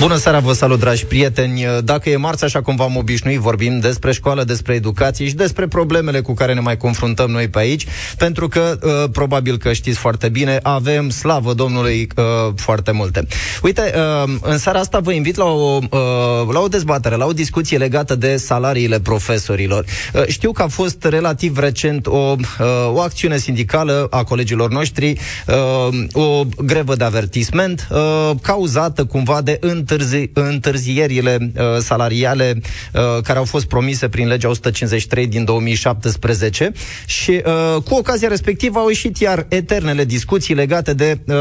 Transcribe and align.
Bună 0.00 0.16
seara, 0.16 0.38
vă 0.38 0.52
salut, 0.52 0.78
dragi 0.78 1.06
prieteni! 1.06 1.66
Dacă 1.84 2.10
e 2.10 2.16
marți, 2.16 2.44
așa 2.44 2.62
cum 2.62 2.76
v-am 2.76 2.96
obișnuit, 2.96 3.38
vorbim 3.38 3.78
despre 3.78 4.12
școală, 4.12 4.44
despre 4.44 4.74
educație 4.74 5.26
și 5.26 5.34
despre 5.34 5.66
problemele 5.66 6.20
cu 6.20 6.34
care 6.34 6.54
ne 6.54 6.60
mai 6.60 6.76
confruntăm 6.76 7.30
noi 7.30 7.48
pe 7.48 7.58
aici, 7.58 7.86
pentru 8.18 8.48
că, 8.48 8.78
uh, 8.82 9.10
probabil 9.12 9.56
că 9.56 9.72
știți 9.72 9.98
foarte 9.98 10.28
bine, 10.28 10.58
avem, 10.62 11.10
slavă 11.10 11.52
Domnului, 11.52 12.08
uh, 12.16 12.24
foarte 12.56 12.90
multe. 12.90 13.26
Uite, 13.62 13.92
uh, 14.24 14.34
în 14.40 14.58
seara 14.58 14.78
asta 14.78 14.98
vă 14.98 15.12
invit 15.12 15.36
la 15.36 15.44
o, 15.44 15.78
la 16.52 16.60
o 16.60 16.68
dezbatere, 16.68 17.16
la 17.16 17.26
o 17.26 17.32
discuție 17.32 17.78
legată 17.78 18.14
de 18.14 18.36
salariile 18.36 19.00
profesorilor. 19.00 19.84
Știu 20.26 20.52
că 20.52 20.62
a 20.62 20.68
fost 20.68 21.04
relativ 21.04 21.58
recent 21.58 22.06
o, 22.06 22.34
o 22.92 23.00
acțiune 23.00 23.36
sindicală 23.36 24.06
a 24.10 24.24
colegilor 24.24 24.70
noștri, 24.70 25.18
o 26.12 26.42
grevă 26.64 26.94
de 26.94 27.04
avertisment, 27.04 27.88
cauzată 28.42 29.04
cumva 29.04 29.40
de 29.42 29.58
întârzi, 29.86 30.30
întârzierile 30.32 31.38
uh, 31.40 31.62
salariale 31.78 32.60
uh, 32.92 33.22
care 33.22 33.38
au 33.38 33.44
fost 33.44 33.66
promise 33.66 34.08
prin 34.08 34.28
legea 34.28 34.48
153 34.48 35.26
din 35.26 35.44
2017 35.44 36.72
și 37.06 37.30
uh, 37.30 37.82
cu 37.82 37.94
ocazia 37.94 38.28
respectivă 38.28 38.78
au 38.78 38.88
ieșit 38.88 39.18
iar 39.18 39.46
eternele 39.48 40.04
discuții 40.04 40.54
legate 40.54 40.94
de 40.94 41.18
uh, 41.26 41.34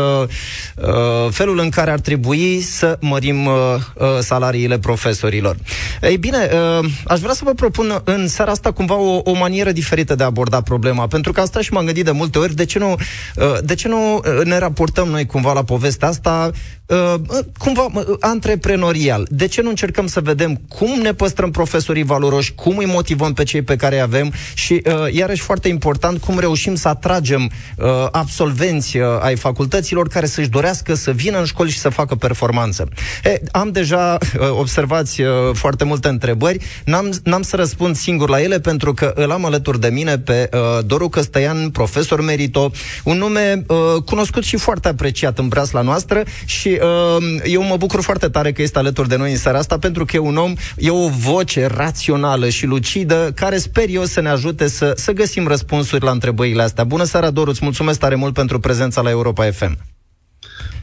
uh, 0.76 1.32
felul 1.32 1.60
în 1.60 1.70
care 1.70 1.92
ar 1.92 2.00
trebui 2.00 2.62
să 2.62 2.98
mărim 3.02 3.46
uh, 3.46 3.54
uh, 3.96 4.08
salariile 4.20 4.80
profesorilor. 4.80 5.56
Ei 6.02 6.18
bine, 6.18 6.50
uh, 6.54 6.90
aș 7.06 7.20
vrea 7.20 7.34
să 7.34 7.42
vă 7.44 7.54
propun 7.54 8.02
în 8.04 8.28
seara 8.28 8.52
asta 8.52 8.72
cumva 8.72 8.96
o, 8.96 9.22
o 9.24 9.34
manieră 9.34 9.72
diferită 9.72 10.16
de 10.16 10.24
a 10.24 10.26
aborda 10.26 10.62
problema, 10.62 11.08
pentru 11.08 11.32
că 11.32 11.42
asta 11.42 11.62
și 11.62 11.74
m-am 11.74 11.86
gândit 11.86 12.06
de 12.06 12.12
multe 12.12 12.38
ori, 12.40 12.56
de 12.56 12.66
ce 12.66 12.80
nu, 12.80 12.92
uh, 12.92 13.58
de 13.64 13.76
ce 13.76 13.88
nu 13.88 14.16
uh, 14.16 14.22
ne 14.44 14.58
raportăm 14.58 15.08
noi 15.08 15.26
cumva 15.26 15.54
la 15.54 15.64
povestea 15.64 16.08
asta 16.08 16.52
uh, 16.86 17.14
cumva 17.58 17.88
uh, 17.94 18.06
antreprenorial. 18.36 19.28
De 19.30 19.48
ce 19.48 19.62
nu 19.62 19.70
încercăm 19.70 20.08
să 20.08 20.20
vedem 20.22 20.62
cum 20.68 21.00
ne 21.02 21.14
păstrăm 21.14 21.52
profesorii 21.52 22.04
valoroși, 22.04 22.54
cum 22.54 22.78
îi 22.78 22.86
motivăm 22.86 23.34
pe 23.34 23.44
cei 23.44 23.62
pe 23.62 23.76
care 23.76 23.96
îi 23.96 24.02
avem 24.02 24.34
și, 24.54 24.82
uh, 24.86 25.14
iarăși 25.14 25.42
foarte 25.42 25.68
important, 25.68 26.20
cum 26.20 26.40
reușim 26.40 26.76
să 26.76 26.88
atragem 26.88 27.42
uh, 27.78 27.88
absolvenți 28.12 28.98
uh, 28.98 29.06
ai 29.20 29.36
facultăților 29.36 30.08
care 30.08 30.26
să-și 30.26 30.50
dorească 30.50 30.94
să 30.94 31.12
vină 31.12 31.40
în 31.40 31.46
școli 31.46 31.70
și 31.72 31.78
să 31.78 31.90
facă 31.90 32.16
performanță. 32.16 32.88
E, 33.24 33.42
am 33.52 33.72
deja, 33.72 34.18
uh, 34.40 34.50
observați, 34.50 35.22
uh, 35.22 35.28
foarte 35.54 35.84
multe 35.84 36.08
întrebări. 36.08 36.58
N-am, 36.86 37.10
n-am 37.24 37.42
să 37.42 37.56
răspund 37.56 37.96
singur 37.96 38.30
la 38.30 38.42
ele 38.42 38.60
pentru 38.60 38.94
că 38.94 39.12
îl 39.16 39.32
am 39.32 39.46
alături 39.46 39.80
de 39.80 39.88
mine 39.88 40.18
pe 40.18 40.50
uh, 40.54 40.86
Doru 40.86 41.10
Căstăian, 41.10 41.70
profesor 41.70 42.22
merito, 42.22 42.72
un 43.04 43.18
nume 43.18 43.64
uh, 43.68 43.78
cunoscut 44.06 44.44
și 44.44 44.58
foarte 44.58 44.88
apreciat 44.88 45.38
în 45.40 45.48
breasla 45.48 45.82
noastră 45.82 46.24
și 46.46 46.68
uh, 46.68 47.24
eu 47.44 47.64
mă 47.64 47.78
bucur 47.78 48.02
foarte 48.02 48.25
tare 48.30 48.52
că 48.52 48.62
este 48.62 48.80
alături 48.80 49.08
de 49.08 49.16
noi 49.16 49.32
în 49.32 49.38
seara 49.38 49.58
asta, 49.58 49.78
pentru 49.78 50.06
că 50.06 50.16
e 50.16 50.20
un 50.20 50.38
om, 50.38 50.54
e 50.78 50.90
o 50.90 51.08
voce 51.08 51.66
rațională 51.66 52.50
și 52.50 52.66
lucidă, 52.66 53.32
care 53.36 53.58
sper 53.58 53.86
eu 53.90 54.04
să 54.04 54.22
ne 54.22 54.30
ajute 54.30 54.68
să, 54.68 54.94
să 54.96 55.12
găsim 55.12 55.48
răspunsuri 55.48 56.04
la 56.04 56.12
întrebările 56.12 56.62
astea. 56.62 56.84
Bună 56.84 57.04
seara, 57.04 57.30
Doruț, 57.30 57.54
îți 57.56 57.64
mulțumesc 57.64 58.00
tare 58.00 58.16
mult 58.16 58.34
pentru 58.34 58.60
prezența 58.60 59.02
la 59.02 59.10
Europa 59.10 59.52
FM. 59.52 59.95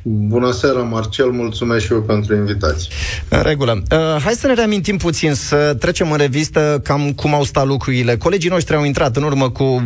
Bună 0.04 0.50
seara, 0.52 0.78
Marcel, 0.78 1.30
mulțumesc 1.30 1.84
și 1.84 1.92
eu 1.92 2.02
pentru 2.02 2.34
invitație. 2.34 2.92
În 3.28 3.42
regulă. 3.42 3.82
Uh, 3.90 4.22
hai 4.22 4.32
să 4.32 4.46
ne 4.46 4.54
reamintim 4.54 4.96
puțin, 4.96 5.34
să 5.34 5.76
trecem 5.78 6.10
în 6.10 6.16
revistă 6.16 6.80
cam 6.84 7.12
cum 7.12 7.34
au 7.34 7.44
stat 7.44 7.66
lucrurile. 7.66 8.16
Colegii 8.16 8.50
noștri 8.50 8.76
au 8.76 8.84
intrat 8.84 9.16
în 9.16 9.22
urmă 9.22 9.50
cu, 9.50 9.62
uh, 9.62 9.82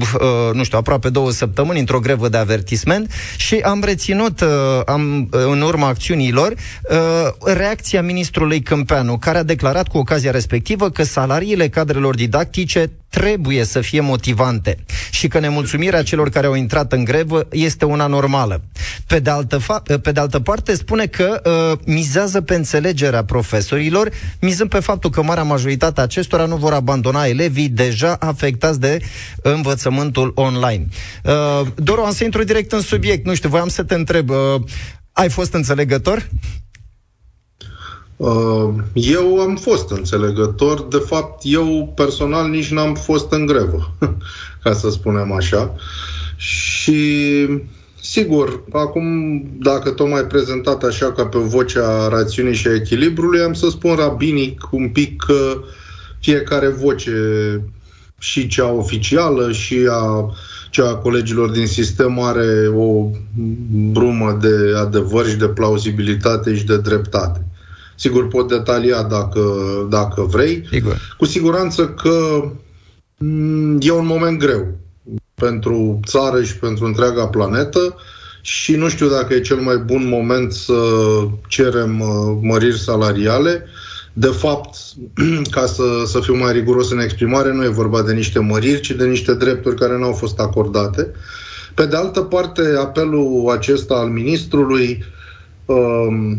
nu 0.52 0.64
știu, 0.64 0.78
aproape 0.78 1.08
două 1.08 1.30
săptămâni 1.30 1.78
într-o 1.78 2.00
grevă 2.00 2.28
de 2.28 2.36
avertisment 2.36 3.10
și 3.36 3.54
am 3.54 3.82
reținut, 3.84 4.40
uh, 4.40 4.48
am, 4.86 5.28
uh, 5.32 5.40
în 5.50 5.60
urma 5.60 5.86
acțiunilor, 5.86 6.52
uh, 6.52 7.52
reacția 7.54 8.02
ministrului 8.02 8.60
Câmpeanu, 8.60 9.18
care 9.18 9.38
a 9.38 9.42
declarat 9.42 9.88
cu 9.88 9.98
ocazia 9.98 10.30
respectivă 10.30 10.90
că 10.90 11.02
salariile 11.02 11.68
cadrelor 11.68 12.14
didactice 12.14 12.90
trebuie 13.16 13.64
să 13.64 13.80
fie 13.80 14.00
motivante 14.00 14.76
și 15.10 15.28
că 15.28 15.38
nemulțumirea 15.38 16.02
celor 16.02 16.28
care 16.30 16.46
au 16.46 16.54
intrat 16.54 16.92
în 16.92 17.04
grevă 17.04 17.46
este 17.50 17.84
una 17.84 18.06
normală. 18.06 18.62
Pe 19.06 19.18
de 19.18 19.30
altă, 19.30 19.58
fa- 19.58 20.00
pe 20.02 20.12
de 20.12 20.20
altă 20.20 20.40
parte, 20.40 20.74
spune 20.74 21.06
că 21.06 21.40
uh, 21.44 21.78
mizează 21.84 22.40
pe 22.40 22.54
înțelegerea 22.54 23.24
profesorilor, 23.24 24.10
mizând 24.40 24.70
pe 24.70 24.80
faptul 24.80 25.10
că 25.10 25.22
marea 25.22 25.42
majoritate 25.42 26.00
a 26.00 26.02
acestora 26.02 26.44
nu 26.44 26.56
vor 26.56 26.72
abandona 26.72 27.26
elevii 27.26 27.68
deja 27.68 28.16
afectați 28.18 28.80
de 28.80 28.98
învățământul 29.42 30.32
online. 30.34 30.86
Uh, 31.24 31.66
Doru, 31.74 32.00
am 32.00 32.12
să 32.12 32.24
intru 32.24 32.44
direct 32.44 32.72
în 32.72 32.80
subiect. 32.80 33.26
Nu 33.26 33.34
știu, 33.34 33.48
voiam 33.48 33.68
să 33.68 33.82
te 33.82 33.94
întreb, 33.94 34.30
uh, 34.30 34.36
ai 35.12 35.28
fost 35.28 35.52
înțelegător? 35.52 36.28
Uh, 38.16 38.68
eu 38.94 39.40
am 39.40 39.56
fost 39.56 39.90
înțelegător. 39.90 40.82
De 40.82 41.02
fapt, 41.06 41.40
eu 41.42 41.92
personal 41.94 42.48
nici 42.48 42.70
n-am 42.70 42.94
fost 42.94 43.32
în 43.32 43.46
grevă, 43.46 43.94
ca 44.62 44.72
să 44.72 44.90
spunem 44.90 45.32
așa. 45.32 45.74
Și 46.36 47.48
Sigur, 48.00 48.62
acum, 48.72 49.06
dacă 49.58 49.90
tot 49.90 50.08
mai 50.08 50.24
prezentat 50.24 50.82
așa 50.82 51.12
ca 51.12 51.26
pe 51.26 51.38
vocea 51.38 52.08
rațiunii 52.08 52.54
și 52.54 52.66
a 52.66 52.74
echilibrului, 52.74 53.40
am 53.40 53.52
să 53.52 53.68
spun 53.70 53.94
rabinic 53.94 54.68
un 54.70 54.88
pic 54.88 55.22
că 55.22 55.62
fiecare 56.20 56.68
voce, 56.68 57.12
și 58.18 58.46
cea 58.46 58.72
oficială 58.72 59.52
și 59.52 59.88
a 59.90 60.34
cea 60.70 60.88
a 60.88 60.94
colegilor 60.94 61.50
din 61.50 61.66
sistem 61.66 62.20
are 62.20 62.68
o 62.74 63.10
brumă 63.92 64.38
de 64.40 64.76
adevăr 64.76 65.26
și 65.26 65.36
de 65.36 65.48
plauzibilitate 65.48 66.56
și 66.56 66.64
de 66.64 66.78
dreptate. 66.78 67.46
Sigur, 67.96 68.28
pot 68.28 68.48
detalia 68.48 69.02
dacă, 69.02 69.42
dacă 69.90 70.22
vrei. 70.22 70.66
Sigur. 70.70 71.14
Cu 71.18 71.24
siguranță 71.24 71.88
că 71.88 72.44
mm, 73.16 73.78
e 73.80 73.90
un 73.90 74.06
moment 74.06 74.38
greu 74.38 74.66
pentru 75.34 76.00
țară 76.06 76.42
și 76.42 76.56
pentru 76.56 76.84
întreaga 76.84 77.26
planetă 77.26 77.96
și 78.40 78.76
nu 78.76 78.88
știu 78.88 79.08
dacă 79.08 79.34
e 79.34 79.40
cel 79.40 79.56
mai 79.56 79.76
bun 79.76 80.08
moment 80.08 80.52
să 80.52 80.74
cerem 81.48 82.00
uh, 82.00 82.38
măriri 82.40 82.78
salariale. 82.78 83.66
De 84.12 84.26
fapt, 84.26 84.76
ca 85.56 85.66
să, 85.66 85.82
să 86.06 86.20
fiu 86.20 86.36
mai 86.36 86.52
riguros 86.52 86.90
în 86.90 86.98
exprimare, 86.98 87.52
nu 87.52 87.64
e 87.64 87.68
vorba 87.68 88.02
de 88.02 88.12
niște 88.12 88.38
măriri, 88.38 88.80
ci 88.80 88.90
de 88.90 89.06
niște 89.06 89.34
drepturi 89.34 89.76
care 89.76 89.98
nu 89.98 90.04
au 90.04 90.12
fost 90.12 90.38
acordate. 90.38 91.10
Pe 91.74 91.86
de 91.86 91.96
altă 91.96 92.20
parte, 92.20 92.62
apelul 92.78 93.50
acesta 93.50 93.94
al 93.94 94.08
ministrului 94.08 95.04
um, 95.64 96.38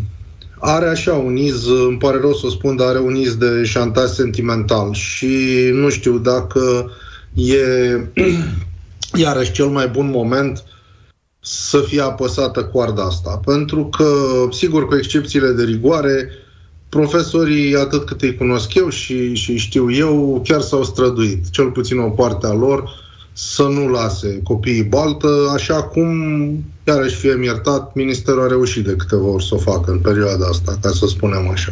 are 0.59 0.88
așa 0.88 1.13
un 1.13 1.35
iz, 1.35 1.68
îmi 1.68 1.97
pare 1.97 2.19
rău 2.19 2.34
să 2.34 2.45
o 2.45 2.50
spun, 2.50 2.75
dar 2.75 2.88
are 2.88 3.00
un 3.00 3.16
iz 3.16 3.35
de 3.35 3.63
șantaj 3.63 4.09
sentimental 4.09 4.94
și 4.94 5.69
nu 5.73 5.90
știu 5.90 6.18
dacă 6.18 6.91
e 7.34 7.57
iarăși 9.23 9.51
cel 9.51 9.68
mai 9.68 9.88
bun 9.88 10.09
moment 10.09 10.63
să 11.40 11.79
fie 11.79 12.01
apăsată 12.01 12.63
coarda 12.63 13.03
asta. 13.03 13.40
Pentru 13.45 13.85
că, 13.85 14.06
sigur, 14.51 14.88
cu 14.88 14.95
excepțiile 14.95 15.51
de 15.51 15.63
rigoare, 15.63 16.29
profesorii, 16.89 17.75
atât 17.75 18.06
cât 18.06 18.22
îi 18.22 18.35
cunosc 18.35 18.74
eu 18.74 18.89
și, 18.89 19.34
și 19.34 19.57
știu 19.57 19.91
eu, 19.91 20.41
chiar 20.47 20.62
s-au 20.62 20.84
străduit, 20.84 21.50
cel 21.50 21.72
puțin 21.72 22.00
o 22.00 22.09
parte 22.09 22.47
a 22.47 22.53
lor, 22.53 22.89
să 23.40 23.64
nu 23.64 23.88
lase 23.88 24.42
copiii 24.44 24.84
baltă, 24.84 25.52
așa 25.53 25.84
cum, 25.84 26.08
iarăși 26.84 27.16
fie 27.16 27.40
iertat, 27.44 27.94
Ministerul 27.94 28.42
a 28.42 28.48
reușit 28.48 28.86
de 28.86 28.96
câteva 28.96 29.28
ori 29.28 29.46
să 29.46 29.56
o 29.56 29.58
facă 29.58 29.92
în 29.92 30.00
perioada 30.00 30.46
asta, 30.46 30.78
ca 30.81 30.90
să 30.90 31.06
spunem 31.08 31.50
așa. 31.50 31.72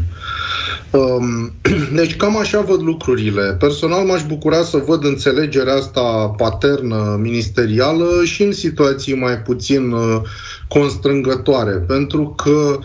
Um, 0.92 1.52
deci 2.00 2.16
cam 2.16 2.38
așa 2.38 2.62
văd 2.62 2.82
lucrurile. 2.82 3.56
Personal 3.60 4.06
m-aș 4.06 4.24
bucura 4.26 4.64
să 4.64 4.84
văd 4.88 5.04
înțelegerea 5.04 5.74
asta 5.74 6.34
paternă 6.38 7.18
ministerială 7.22 8.24
și 8.24 8.44
în 8.44 8.52
situații 8.52 9.16
mai 9.16 9.38
puțin 9.38 9.92
uh, 9.92 10.22
constrângătoare, 10.68 11.72
pentru 11.72 12.34
că 12.44 12.80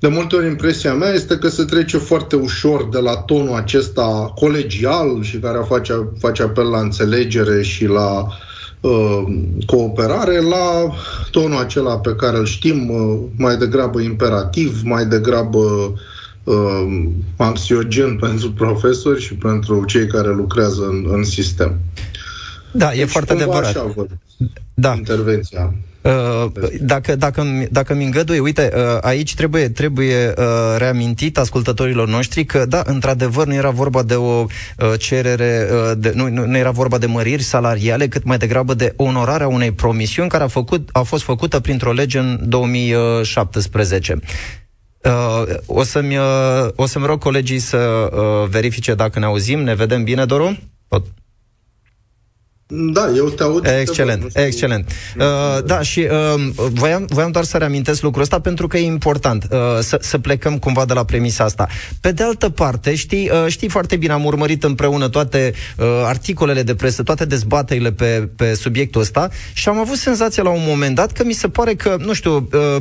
de 0.00 0.08
multe 0.08 0.36
ori 0.36 0.46
impresia 0.46 0.94
mea 0.94 1.12
este 1.12 1.36
că 1.38 1.48
se 1.48 1.64
trece 1.64 1.98
foarte 1.98 2.36
ușor 2.36 2.88
de 2.88 2.98
la 2.98 3.16
tonul 3.16 3.54
acesta 3.56 4.32
colegial 4.34 5.22
și 5.22 5.38
care 5.38 5.58
face, 5.68 6.08
face 6.18 6.42
apel 6.42 6.68
la 6.68 6.80
înțelegere 6.80 7.62
și 7.62 7.86
la 7.86 8.26
uh, 8.80 9.22
cooperare 9.66 10.40
la 10.40 10.94
tonul 11.30 11.58
acela 11.58 11.98
pe 11.98 12.14
care 12.14 12.36
îl 12.36 12.44
știm 12.44 12.90
uh, 12.90 13.18
mai 13.36 13.56
degrabă 13.56 14.00
imperativ, 14.00 14.80
mai 14.84 15.06
degrabă 15.06 15.92
uh, 16.44 17.08
anxiogen 17.36 18.16
pentru 18.26 18.52
profesori 18.52 19.20
și 19.20 19.34
pentru 19.34 19.84
cei 19.84 20.06
care 20.06 20.34
lucrează 20.34 20.86
în, 20.90 21.06
în 21.12 21.24
sistem. 21.24 21.78
Da, 22.72 22.88
deci, 22.88 22.98
e 22.98 23.04
foarte 23.04 23.32
adevărat. 23.32 23.64
Așa 23.64 23.92
văd 23.96 24.10
da. 24.74 24.94
intervenția. 24.96 25.74
Uh, 26.02 26.46
dacă, 26.80 27.16
dacă, 27.16 27.66
dacă 27.70 27.94
mi 27.94 28.04
îngăduie, 28.04 28.38
uite, 28.38 28.72
uh, 28.74 28.98
aici 29.00 29.34
trebuie, 29.34 29.68
trebuie 29.68 30.34
uh, 30.38 30.44
reamintit 30.76 31.38
ascultătorilor 31.38 32.08
noștri 32.08 32.44
că, 32.44 32.64
da, 32.66 32.82
într-adevăr, 32.86 33.46
nu 33.46 33.54
era 33.54 33.70
vorba 33.70 34.02
de 34.02 34.14
o 34.14 34.46
cerere, 34.98 35.68
de, 35.96 36.12
nu, 36.14 36.28
nu 36.28 36.56
era 36.56 36.70
vorba 36.70 36.98
de 36.98 37.06
măriri 37.06 37.42
salariale, 37.42 38.08
cât 38.08 38.24
mai 38.24 38.38
degrabă 38.38 38.74
de 38.74 38.92
onorarea 38.96 39.48
unei 39.48 39.72
promisiuni 39.72 40.28
care 40.28 40.44
a, 40.44 40.46
făcut, 40.46 40.88
a 40.92 41.02
fost 41.02 41.22
făcută 41.22 41.60
printr-o 41.60 41.92
lege 41.92 42.18
în 42.18 42.38
2017. 42.42 44.18
Uh, 45.04 45.56
o, 45.66 45.82
să-mi, 45.82 46.16
uh, 46.16 46.68
o 46.74 46.86
să-mi 46.86 47.06
rog 47.06 47.18
colegii 47.18 47.58
să 47.58 47.76
uh, 47.76 48.48
verifice 48.48 48.94
dacă 48.94 49.18
ne 49.18 49.24
auzim. 49.24 49.62
Ne 49.62 49.74
vedem 49.74 50.04
bine, 50.04 50.24
Doru? 50.24 50.58
Pot? 50.88 51.06
Da, 52.70 53.10
eu 53.16 53.28
te 53.28 53.42
aud. 53.42 53.66
Excelent, 53.80 54.32
te 54.32 54.40
excelent. 54.40 54.90
Uh, 55.18 55.64
da, 55.64 55.82
și 55.82 56.06
uh, 56.34 56.68
voiam, 56.72 57.04
voiam 57.08 57.30
doar 57.30 57.44
să 57.44 57.56
reamintesc 57.56 58.02
lucrul 58.02 58.22
ăsta 58.22 58.40
pentru 58.40 58.66
că 58.66 58.78
e 58.78 58.84
important 58.84 59.46
uh, 59.50 59.58
să, 59.80 59.98
să 60.00 60.18
plecăm 60.18 60.58
cumva 60.58 60.84
de 60.84 60.92
la 60.92 61.04
premisa 61.04 61.44
asta. 61.44 61.68
Pe 62.00 62.12
de 62.12 62.22
altă 62.22 62.48
parte, 62.48 62.94
știi, 62.94 63.30
uh, 63.30 63.46
știi 63.46 63.68
foarte 63.68 63.96
bine, 63.96 64.12
am 64.12 64.24
urmărit 64.24 64.64
împreună 64.64 65.08
toate 65.08 65.52
uh, 65.76 65.86
articolele 66.04 66.62
de 66.62 66.74
presă, 66.74 67.02
toate 67.02 67.24
dezbaterile 67.24 67.92
pe, 67.92 68.28
pe 68.36 68.54
subiectul 68.54 69.00
ăsta 69.00 69.28
și 69.52 69.68
am 69.68 69.78
avut 69.78 69.96
senzația 69.96 70.42
la 70.42 70.50
un 70.50 70.62
moment 70.66 70.94
dat 70.94 71.12
că 71.12 71.24
mi 71.24 71.32
se 71.32 71.48
pare 71.48 71.74
că, 71.74 71.96
nu 71.98 72.12
știu, 72.12 72.48
uh, 72.52 72.76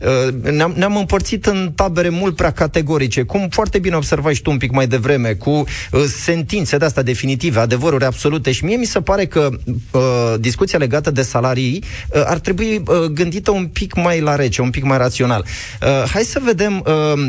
uh, 0.00 0.52
ne-am, 0.52 0.72
ne-am 0.76 0.96
împărțit 0.96 1.46
în 1.46 1.72
tabere 1.74 2.08
mult 2.08 2.36
prea 2.36 2.50
categorice, 2.50 3.22
cum 3.22 3.48
foarte 3.50 3.78
bine 3.78 3.96
observai 3.96 4.34
și 4.34 4.42
tu 4.42 4.50
un 4.50 4.56
pic 4.56 4.72
mai 4.72 4.86
devreme, 4.86 5.32
cu 5.32 5.50
uh, 5.50 6.02
sentințe 6.06 6.76
de 6.76 6.84
asta 6.84 7.02
definitive, 7.02 7.60
adevăruri 7.60 8.04
absolute 8.04 8.52
și 8.52 8.64
mie 8.64 8.76
mi 8.76 8.84
se 8.84 9.00
pare 9.00 9.26
că 9.34 9.48
uh, 9.90 10.34
discuția 10.40 10.78
legată 10.78 11.10
de 11.10 11.22
salarii 11.22 11.84
uh, 12.08 12.22
ar 12.24 12.38
trebui 12.38 12.82
uh, 12.86 13.04
gândită 13.04 13.50
un 13.50 13.66
pic 13.66 13.94
mai 13.94 14.20
la 14.20 14.34
rece, 14.34 14.62
un 14.62 14.70
pic 14.70 14.84
mai 14.84 14.98
rațional. 14.98 15.44
Uh, 15.82 16.10
hai 16.10 16.22
să 16.22 16.40
vedem, 16.44 16.84
uh, 16.86 17.26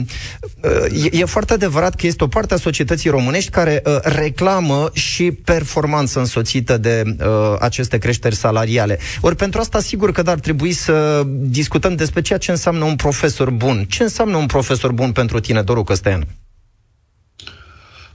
uh, 0.62 1.04
e, 1.12 1.18
e 1.19 1.25
foarte 1.25 1.54
adevărat 1.54 1.96
că 1.96 2.07
este 2.07 2.24
o 2.24 2.28
parte 2.28 2.54
a 2.54 2.57
societății 2.57 3.10
românești 3.10 3.50
care 3.50 3.81
uh, 3.86 3.98
reclamă 4.02 4.90
și 4.94 5.31
performanță 5.31 6.19
însoțită 6.19 6.78
de 6.78 7.04
uh, 7.06 7.25
aceste 7.60 7.98
creșteri 7.98 8.36
salariale. 8.36 9.00
Ori 9.22 9.36
pentru 9.36 9.60
asta 9.60 9.80
sigur 9.80 10.12
că 10.12 10.22
ar 10.25 10.40
trebui 10.40 10.72
să 10.72 11.24
discutăm 11.28 11.96
despre 11.96 12.22
ceea 12.22 12.40
ce 12.40 12.51
înseamnă 12.51 12.84
un 12.84 12.96
profesor 12.96 13.50
bun. 13.50 13.86
Ce 13.90 14.04
înseamnă 14.04 14.38
un 14.38 14.46
profesor 14.46 14.92
bun 14.92 15.12
pentru 15.12 15.40
tine, 15.40 15.62
Doru 15.62 15.84
Căstean? 15.84 16.28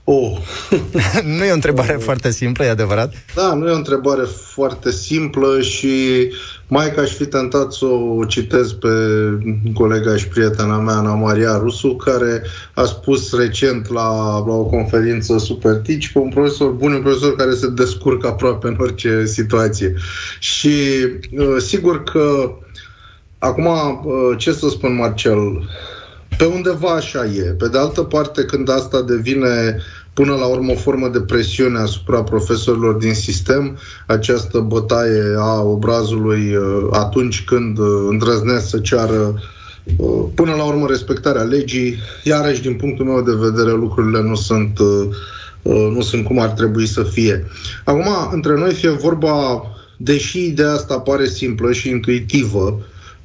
Oh. 0.03 0.37
nu 1.37 1.43
e 1.43 1.51
o 1.51 1.53
întrebare 1.53 1.95
oh. 1.95 2.03
foarte 2.03 2.31
simplă, 2.31 2.63
e 2.63 2.69
adevărat? 2.69 3.13
Da, 3.35 3.53
nu 3.53 3.67
e 3.67 3.71
o 3.71 3.75
întrebare 3.75 4.23
foarte 4.23 4.91
simplă 4.91 5.61
și 5.61 6.29
mai 6.67 6.93
că 6.93 6.99
aș 6.99 7.11
fi 7.11 7.25
tentat 7.25 7.71
să 7.71 7.85
o 7.85 8.25
citez 8.25 8.71
pe 8.71 8.89
colega 9.73 10.15
și 10.15 10.27
prietena 10.27 10.77
mea, 10.77 10.95
Ana 10.95 11.13
Maria 11.13 11.57
Rusu, 11.57 11.95
care 11.95 12.43
a 12.73 12.83
spus 12.83 13.35
recent 13.37 13.89
la, 13.89 14.37
la 14.45 14.53
o 14.53 14.63
conferință 14.63 15.37
super 15.37 15.75
tici 15.75 16.11
că 16.11 16.19
un 16.19 16.29
profesor 16.29 16.71
bun 16.71 16.93
un 16.93 17.01
profesor 17.01 17.35
care 17.35 17.53
se 17.53 17.69
descurcă 17.69 18.27
aproape 18.27 18.67
în 18.67 18.77
orice 18.79 19.25
situație. 19.25 19.93
Și 20.39 20.69
uh, 21.37 21.55
sigur 21.57 22.03
că 22.03 22.51
acum, 23.37 23.65
uh, 23.65 24.37
ce 24.37 24.51
să 24.51 24.69
spun, 24.69 24.95
Marcel, 24.95 25.69
pe 26.37 26.45
undeva 26.45 26.89
așa 26.89 27.25
e. 27.25 27.41
Pe 27.41 27.67
de 27.67 27.77
altă 27.77 28.01
parte, 28.01 28.43
când 28.43 28.69
asta 28.69 29.01
devine 29.01 29.77
până 30.13 30.33
la 30.35 30.45
urmă 30.45 30.71
o 30.71 30.75
formă 30.75 31.07
de 31.07 31.21
presiune 31.21 31.79
asupra 31.79 32.23
profesorilor 32.23 32.93
din 32.93 33.13
sistem, 33.13 33.77
această 34.07 34.59
bătaie 34.59 35.35
a 35.37 35.61
obrazului 35.61 36.55
uh, 36.55 36.87
atunci 36.91 37.43
când 37.43 37.77
uh, 37.77 38.05
îndrăznesc 38.09 38.69
să 38.69 38.79
ceară 38.79 39.41
uh, 39.97 40.25
până 40.35 40.53
la 40.53 40.63
urmă 40.63 40.87
respectarea 40.87 41.41
legii, 41.41 41.95
iarăși 42.23 42.61
din 42.61 42.73
punctul 42.75 43.05
meu 43.05 43.21
de 43.21 43.49
vedere 43.49 43.71
lucrurile 43.71 44.21
nu 44.21 44.35
sunt 44.35 44.79
nu 45.93 46.01
sunt 46.01 46.25
cum 46.25 46.39
ar 46.39 46.49
trebui 46.49 46.87
să 46.87 47.03
fie. 47.03 47.47
Acum, 47.83 48.07
între 48.31 48.55
noi 48.57 48.73
fie 48.73 48.89
vorba, 48.89 49.63
deși 49.97 50.45
ideea 50.45 50.71
asta 50.71 50.99
pare 50.99 51.25
simplă 51.25 51.71
și 51.71 51.89
intuitivă, 51.89 52.79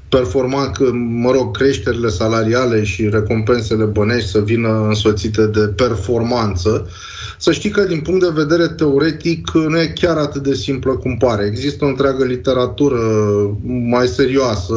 performa, 0.09 0.73
mă 0.93 1.31
rog, 1.31 1.57
creșterile 1.57 2.09
salariale 2.09 2.85
și 2.85 3.09
recompensele 3.09 3.85
bănești 3.85 4.31
să 4.31 4.41
vină 4.41 4.87
însoțite 4.87 5.47
de 5.47 5.61
performanță, 5.61 6.89
să 7.39 7.53
știi 7.53 7.71
că 7.71 7.83
din 7.83 8.01
punct 8.01 8.21
de 8.21 8.43
vedere 8.43 8.69
teoretic 8.69 9.51
nu 9.51 9.81
e 9.81 9.93
chiar 9.95 10.17
atât 10.17 10.43
de 10.43 10.55
simplă 10.55 10.93
cum 10.93 11.17
pare. 11.17 11.47
Există 11.47 11.85
o 11.85 11.89
întreagă 11.89 12.25
literatură 12.25 12.99
mai 13.65 14.07
serioasă 14.07 14.75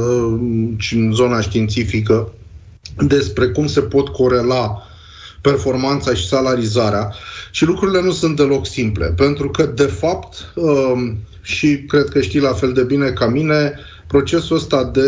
în 0.92 1.12
zona 1.14 1.42
științifică 1.42 2.34
despre 2.98 3.48
cum 3.48 3.68
se 3.68 3.82
pot 3.82 4.08
corela 4.08 4.84
performanța 5.42 6.14
și 6.14 6.28
salarizarea 6.28 7.14
și 7.52 7.66
lucrurile 7.66 8.02
nu 8.02 8.12
sunt 8.12 8.36
deloc 8.36 8.68
simple, 8.68 9.06
pentru 9.06 9.50
că, 9.50 9.66
de 9.66 9.84
fapt, 9.84 10.54
um, 10.56 11.18
și 11.42 11.84
cred 11.88 12.10
că 12.10 12.22
știi 12.22 12.40
la 12.40 12.54
fel 12.54 12.74
de 12.74 12.84
bine 12.84 13.10
ca 13.10 13.28
mine, 13.28 13.80
procesul 14.10 14.56
ăsta 14.56 14.84
de 14.84 15.08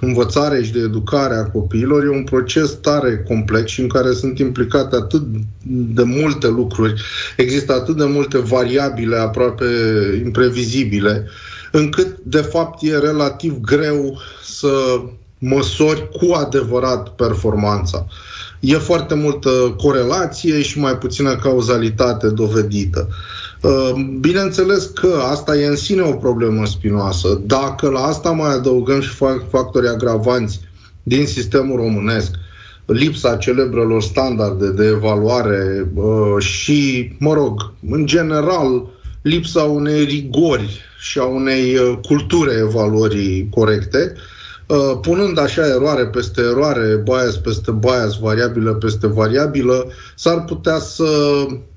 învățare 0.00 0.62
și 0.62 0.72
de 0.72 0.78
educare 0.78 1.34
a 1.34 1.44
copiilor 1.44 2.04
e 2.04 2.08
un 2.08 2.24
proces 2.24 2.70
tare 2.70 3.24
complex 3.28 3.70
și 3.70 3.80
în 3.80 3.88
care 3.88 4.12
sunt 4.12 4.38
implicate 4.38 4.96
atât 4.96 5.22
de 5.94 6.02
multe 6.02 6.46
lucruri, 6.46 7.02
există 7.36 7.72
atât 7.72 7.96
de 7.96 8.04
multe 8.04 8.38
variabile 8.38 9.16
aproape 9.16 9.64
imprevizibile, 10.24 11.26
încât 11.72 12.18
de 12.22 12.40
fapt 12.40 12.82
e 12.82 12.98
relativ 12.98 13.60
greu 13.60 14.18
să 14.42 15.00
măsori 15.38 16.08
cu 16.08 16.32
adevărat 16.32 17.08
performanța. 17.08 18.06
E 18.60 18.76
foarte 18.76 19.14
multă 19.14 19.50
corelație 19.76 20.62
și 20.62 20.78
mai 20.78 20.98
puțină 20.98 21.36
cauzalitate 21.36 22.28
dovedită. 22.28 23.08
Uh, 23.08 23.14
bineînțeles 24.20 24.84
că 24.84 25.20
asta 25.30 25.56
e 25.56 25.66
în 25.66 25.76
sine 25.76 26.02
o 26.02 26.12
problemă 26.12 26.66
spinoasă. 26.66 27.40
Dacă 27.46 27.88
la 27.88 28.00
asta 28.00 28.30
mai 28.30 28.54
adăugăm 28.54 29.00
și 29.00 29.10
factori 29.50 29.88
agravanți 29.88 30.60
din 31.02 31.26
sistemul 31.26 31.76
românesc, 31.76 32.30
lipsa 32.86 33.36
celebrelor 33.36 34.02
standarde 34.02 34.70
de 34.70 34.86
evaluare 34.86 35.90
uh, 35.94 36.42
și, 36.42 37.12
mă 37.18 37.32
rog, 37.32 37.72
în 37.90 38.06
general, 38.06 38.90
lipsa 39.22 39.62
unei 39.62 40.04
rigori 40.04 40.80
și 40.98 41.18
a 41.18 41.24
unei 41.24 41.76
uh, 41.76 41.98
culturi 42.02 42.58
evaluării 42.58 43.48
corecte, 43.50 44.14
punând 45.00 45.38
așa 45.38 45.66
eroare 45.66 46.06
peste 46.06 46.40
eroare, 46.40 47.02
bias 47.04 47.36
peste 47.36 47.70
bias, 47.70 48.18
variabilă 48.18 48.72
peste 48.72 49.06
variabilă, 49.06 49.86
s-ar 50.16 50.44
putea 50.44 50.78
să 50.78 51.06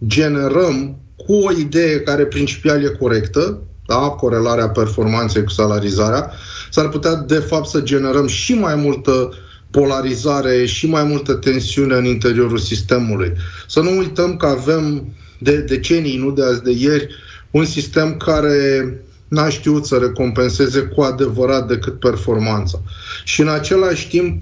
generăm 0.08 0.96
cu 1.26 1.34
o 1.34 1.52
idee 1.52 2.00
care 2.00 2.26
principial 2.26 2.84
e 2.84 2.98
corectă, 3.00 3.62
da? 3.86 3.96
corelarea 3.96 4.70
performanței 4.70 5.44
cu 5.44 5.50
salarizarea, 5.50 6.32
s-ar 6.70 6.90
putea 6.90 7.16
de 7.16 7.40
fapt 7.40 7.68
să 7.68 7.82
generăm 7.82 8.28
și 8.28 8.54
mai 8.54 8.76
multă 8.76 9.34
polarizare 9.72 10.66
și 10.66 10.88
mai 10.88 11.04
multă 11.04 11.34
tensiune 11.34 11.96
în 11.96 12.06
interiorul 12.06 12.58
sistemului. 12.58 13.34
Să 13.68 13.80
nu 13.80 13.98
uităm 13.98 14.38
că 14.38 14.46
avem 14.46 15.14
de 15.40 15.58
decenii, 15.58 16.18
nu 16.18 16.32
de 16.32 16.44
azi 16.44 16.64
de 16.64 16.72
ieri, 16.72 17.08
un 17.52 17.66
sistem 17.66 18.18
care 18.18 18.94
n-a 19.28 19.50
știut 19.50 19.86
să 19.86 19.98
recompenseze 19.98 20.80
cu 20.80 21.02
adevărat 21.02 21.68
decât 21.68 22.00
performanța. 22.00 22.82
Și 23.24 23.42
în 23.42 23.48
același 23.48 24.08
timp, 24.08 24.42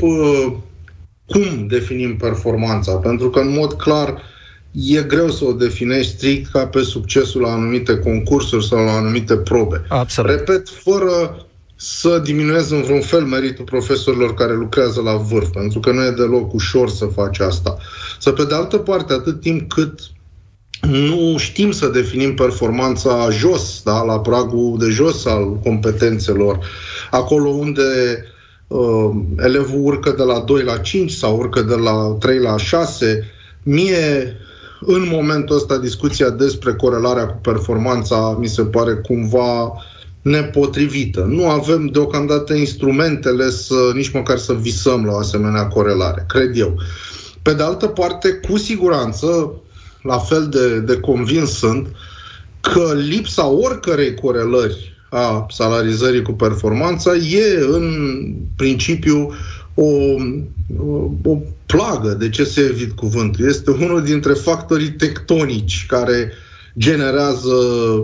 cum 1.26 1.68
definim 1.68 2.18
performanța? 2.18 2.96
Pentru 2.96 3.30
că, 3.30 3.40
în 3.40 3.54
mod 3.54 3.74
clar, 3.74 4.22
e 4.72 5.02
greu 5.02 5.30
să 5.30 5.46
o 5.46 5.52
definești 5.52 6.12
strict 6.12 6.52
ca 6.52 6.68
pe 6.68 6.82
succesul 6.82 7.42
la 7.42 7.52
anumite 7.52 7.98
concursuri 7.98 8.68
sau 8.68 8.84
la 8.86 8.92
anumite 8.92 9.36
probe. 9.36 9.86
Absolut. 9.88 10.30
Repet, 10.30 10.70
fără 10.70 11.46
să 11.76 12.22
diminuez 12.24 12.72
în 12.72 12.82
vreun 12.82 13.02
fel 13.02 13.24
meritul 13.24 13.66
profesorilor 13.66 14.34
care 14.34 14.54
lucrează 14.54 15.02
la 15.02 15.16
vârf, 15.16 15.50
pentru 15.50 15.80
că 15.80 15.92
nu 15.92 16.04
e 16.04 16.12
deloc 16.12 16.54
ușor 16.54 16.90
să 16.90 17.06
faci 17.06 17.40
asta. 17.40 17.78
Să 18.20 18.32
pe 18.32 18.44
de 18.44 18.56
altă 18.56 18.78
parte, 18.78 19.14
atât 19.14 19.42
timp 19.42 19.72
cât 19.72 20.00
nu 20.82 21.36
știm 21.38 21.72
să 21.72 21.88
definim 21.88 22.34
performanța 22.34 23.30
jos, 23.32 23.82
da, 23.84 24.04
la 24.04 24.20
pragul 24.20 24.78
de 24.80 24.90
jos 24.90 25.26
al 25.26 25.60
competențelor, 25.64 26.60
acolo 27.12 27.50
unde 27.50 27.82
uh, 28.68 29.10
elevul 29.38 29.86
urcă 29.86 30.14
de 30.18 30.24
la 30.24 30.40
2 30.40 30.64
la 30.64 30.78
5 30.78 31.12
sau 31.12 31.38
urcă 31.38 31.62
de 31.62 31.76
la 31.76 32.16
3 32.20 32.40
la 32.40 32.58
6, 32.58 33.32
mie 33.64 34.36
în 34.80 35.08
momentul 35.12 35.56
ăsta 35.56 35.78
discuția 35.78 36.30
despre 36.30 36.74
corelarea 36.74 37.28
cu 37.28 37.38
performanța 37.42 38.38
mi 38.40 38.48
se 38.48 38.62
pare 38.62 38.94
cumva 38.94 39.74
nepotrivită. 40.22 41.26
Nu 41.30 41.50
avem 41.50 41.86
deocamdată 41.86 42.54
instrumentele 42.54 43.50
să 43.50 43.92
nici 43.94 44.12
măcar 44.12 44.38
să 44.38 44.54
visăm 44.54 45.06
la 45.06 45.12
o 45.12 45.18
asemenea 45.18 45.68
corelare, 45.68 46.26
cred 46.28 46.58
eu. 46.58 46.76
Pe 47.42 47.54
de 47.54 47.64
altă 47.64 47.88
parte, 47.88 48.30
cu 48.50 48.58
siguranță, 48.58 49.52
la 50.02 50.18
fel 50.18 50.48
de, 50.48 50.80
de 50.80 51.00
convins 51.00 51.50
sunt 51.50 51.88
că 52.62 52.94
lipsa 52.94 53.48
oricărei 53.48 54.14
corelări 54.14 54.98
a 55.10 55.46
salarizării 55.50 56.22
cu 56.22 56.32
performanța 56.32 57.16
e 57.16 57.60
în 57.72 57.94
principiu 58.56 59.34
o, 59.80 60.16
o, 60.78 61.10
o 61.24 61.38
plagă, 61.66 62.10
de 62.20 62.30
ce 62.30 62.44
se 62.44 62.62
evit 62.62 62.92
cuvântul. 62.92 63.48
Este 63.48 63.72
unul 63.72 64.04
dintre 64.04 64.34
factorii 64.34 64.92
tectonici 64.92 65.86
care 65.88 66.32
generează 66.78 67.54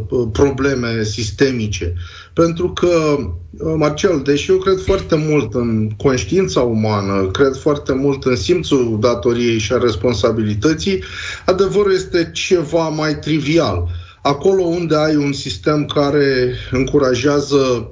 uh, 0.09 0.27
probleme 0.31 1.03
sistemice. 1.03 1.93
Pentru 2.33 2.69
că, 2.69 3.17
uh, 3.17 3.73
Marcel, 3.77 4.21
deși 4.23 4.51
eu 4.51 4.57
cred 4.57 4.79
foarte 4.79 5.15
mult 5.15 5.53
în 5.53 5.89
conștiința 5.97 6.61
umană, 6.61 7.29
cred 7.31 7.55
foarte 7.55 7.93
mult 7.93 8.23
în 8.23 8.35
simțul 8.35 8.97
datoriei 8.99 9.57
și 9.57 9.73
a 9.73 9.77
responsabilității, 9.77 11.03
adevărul 11.45 11.93
este 11.93 12.29
ceva 12.33 12.89
mai 12.89 13.19
trivial. 13.19 13.87
Acolo 14.21 14.63
unde 14.63 14.95
ai 14.95 15.15
un 15.15 15.33
sistem 15.33 15.85
care 15.85 16.53
încurajează 16.71 17.91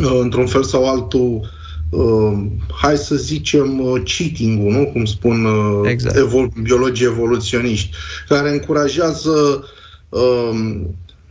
uh, 0.00 0.18
într-un 0.20 0.46
fel 0.46 0.62
sau 0.62 0.88
altul 0.88 1.58
uh, 1.90 2.32
hai 2.80 2.96
să 2.96 3.14
zicem 3.14 3.80
uh, 3.80 4.02
cheating-ul, 4.04 4.72
nu? 4.72 4.86
cum 4.86 5.04
spun 5.04 5.44
uh, 5.44 5.90
exact. 5.90 6.16
evol- 6.16 6.52
biologii 6.62 7.06
evoluționiști, 7.06 7.90
care 8.28 8.50
încurajează 8.50 9.64
uh, 10.08 10.80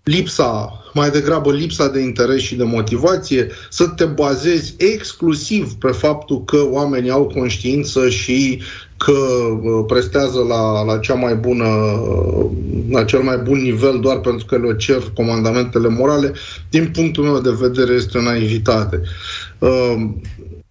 lipsa 0.04 0.80
mai 0.94 1.10
degrabă 1.10 1.52
lipsa 1.52 1.88
de 1.88 2.00
interes 2.00 2.42
și 2.42 2.56
de 2.56 2.64
motivație, 2.64 3.48
să 3.70 3.88
te 3.88 4.06
bazezi 4.06 4.76
exclusiv 4.78 5.74
pe 5.74 5.88
faptul 5.88 6.44
că 6.44 6.68
oamenii 6.70 7.10
au 7.10 7.26
conștiință 7.26 8.10
și 8.10 8.62
că 8.98 9.12
uh, 9.12 9.84
prestează 9.88 10.40
la, 10.48 10.84
la 10.84 10.98
cea 10.98 11.14
mai 11.14 11.36
bună, 11.36 11.68
uh, 11.68 12.46
la 12.90 13.04
cel 13.04 13.20
mai 13.20 13.38
bun 13.38 13.62
nivel 13.62 14.00
doar 14.00 14.20
pentru 14.20 14.46
că 14.46 14.58
le 14.58 14.76
cer 14.76 15.04
comandamentele 15.14 15.88
morale, 15.88 16.34
din 16.70 16.90
punctul 16.94 17.24
meu 17.24 17.40
de 17.40 17.58
vedere 17.60 17.94
este 17.94 18.18
o 18.18 18.22
naivitate. 18.22 19.02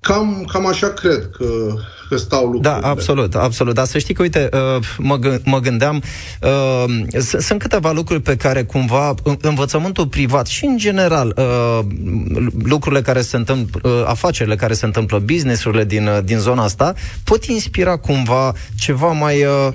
Uh, 0.01 0.15
cam, 0.15 0.45
cam 0.53 0.67
așa 0.67 0.89
cred 0.89 1.31
că 1.37 1.47
că 2.09 2.17
stau 2.17 2.45
lucrurile. 2.45 2.81
Da, 2.81 2.89
absolut, 2.89 3.35
absolut. 3.35 3.75
Dar 3.75 3.87
să 3.87 3.99
știi 3.99 4.15
că, 4.15 4.23
uite, 4.23 4.49
uh, 4.53 4.85
mă, 4.99 5.19
mă 5.45 5.59
gândeam, 5.59 6.03
uh, 6.43 6.85
sunt 7.39 7.59
câteva 7.61 7.91
lucruri 7.91 8.21
pe 8.21 8.37
care 8.37 8.65
cumva 8.65 9.15
învățământul 9.41 10.07
privat 10.07 10.47
și, 10.47 10.65
în 10.65 10.77
general, 10.77 11.35
uh, 11.37 11.79
lucrurile 12.65 13.03
care 13.03 13.21
se 13.21 13.37
întâmplă, 13.37 14.05
afacerile 14.09 14.57
care 14.57 14.73
se 14.73 14.85
întâmplă, 14.85 15.19
businessurile 15.19 15.85
din, 15.85 16.11
din 16.25 16.39
zona 16.39 16.63
asta, 16.63 16.95
pot 17.25 17.45
inspira 17.45 17.97
cumva 17.97 18.53
ceva 18.79 19.13
mai 19.13 19.45
uh, 19.45 19.73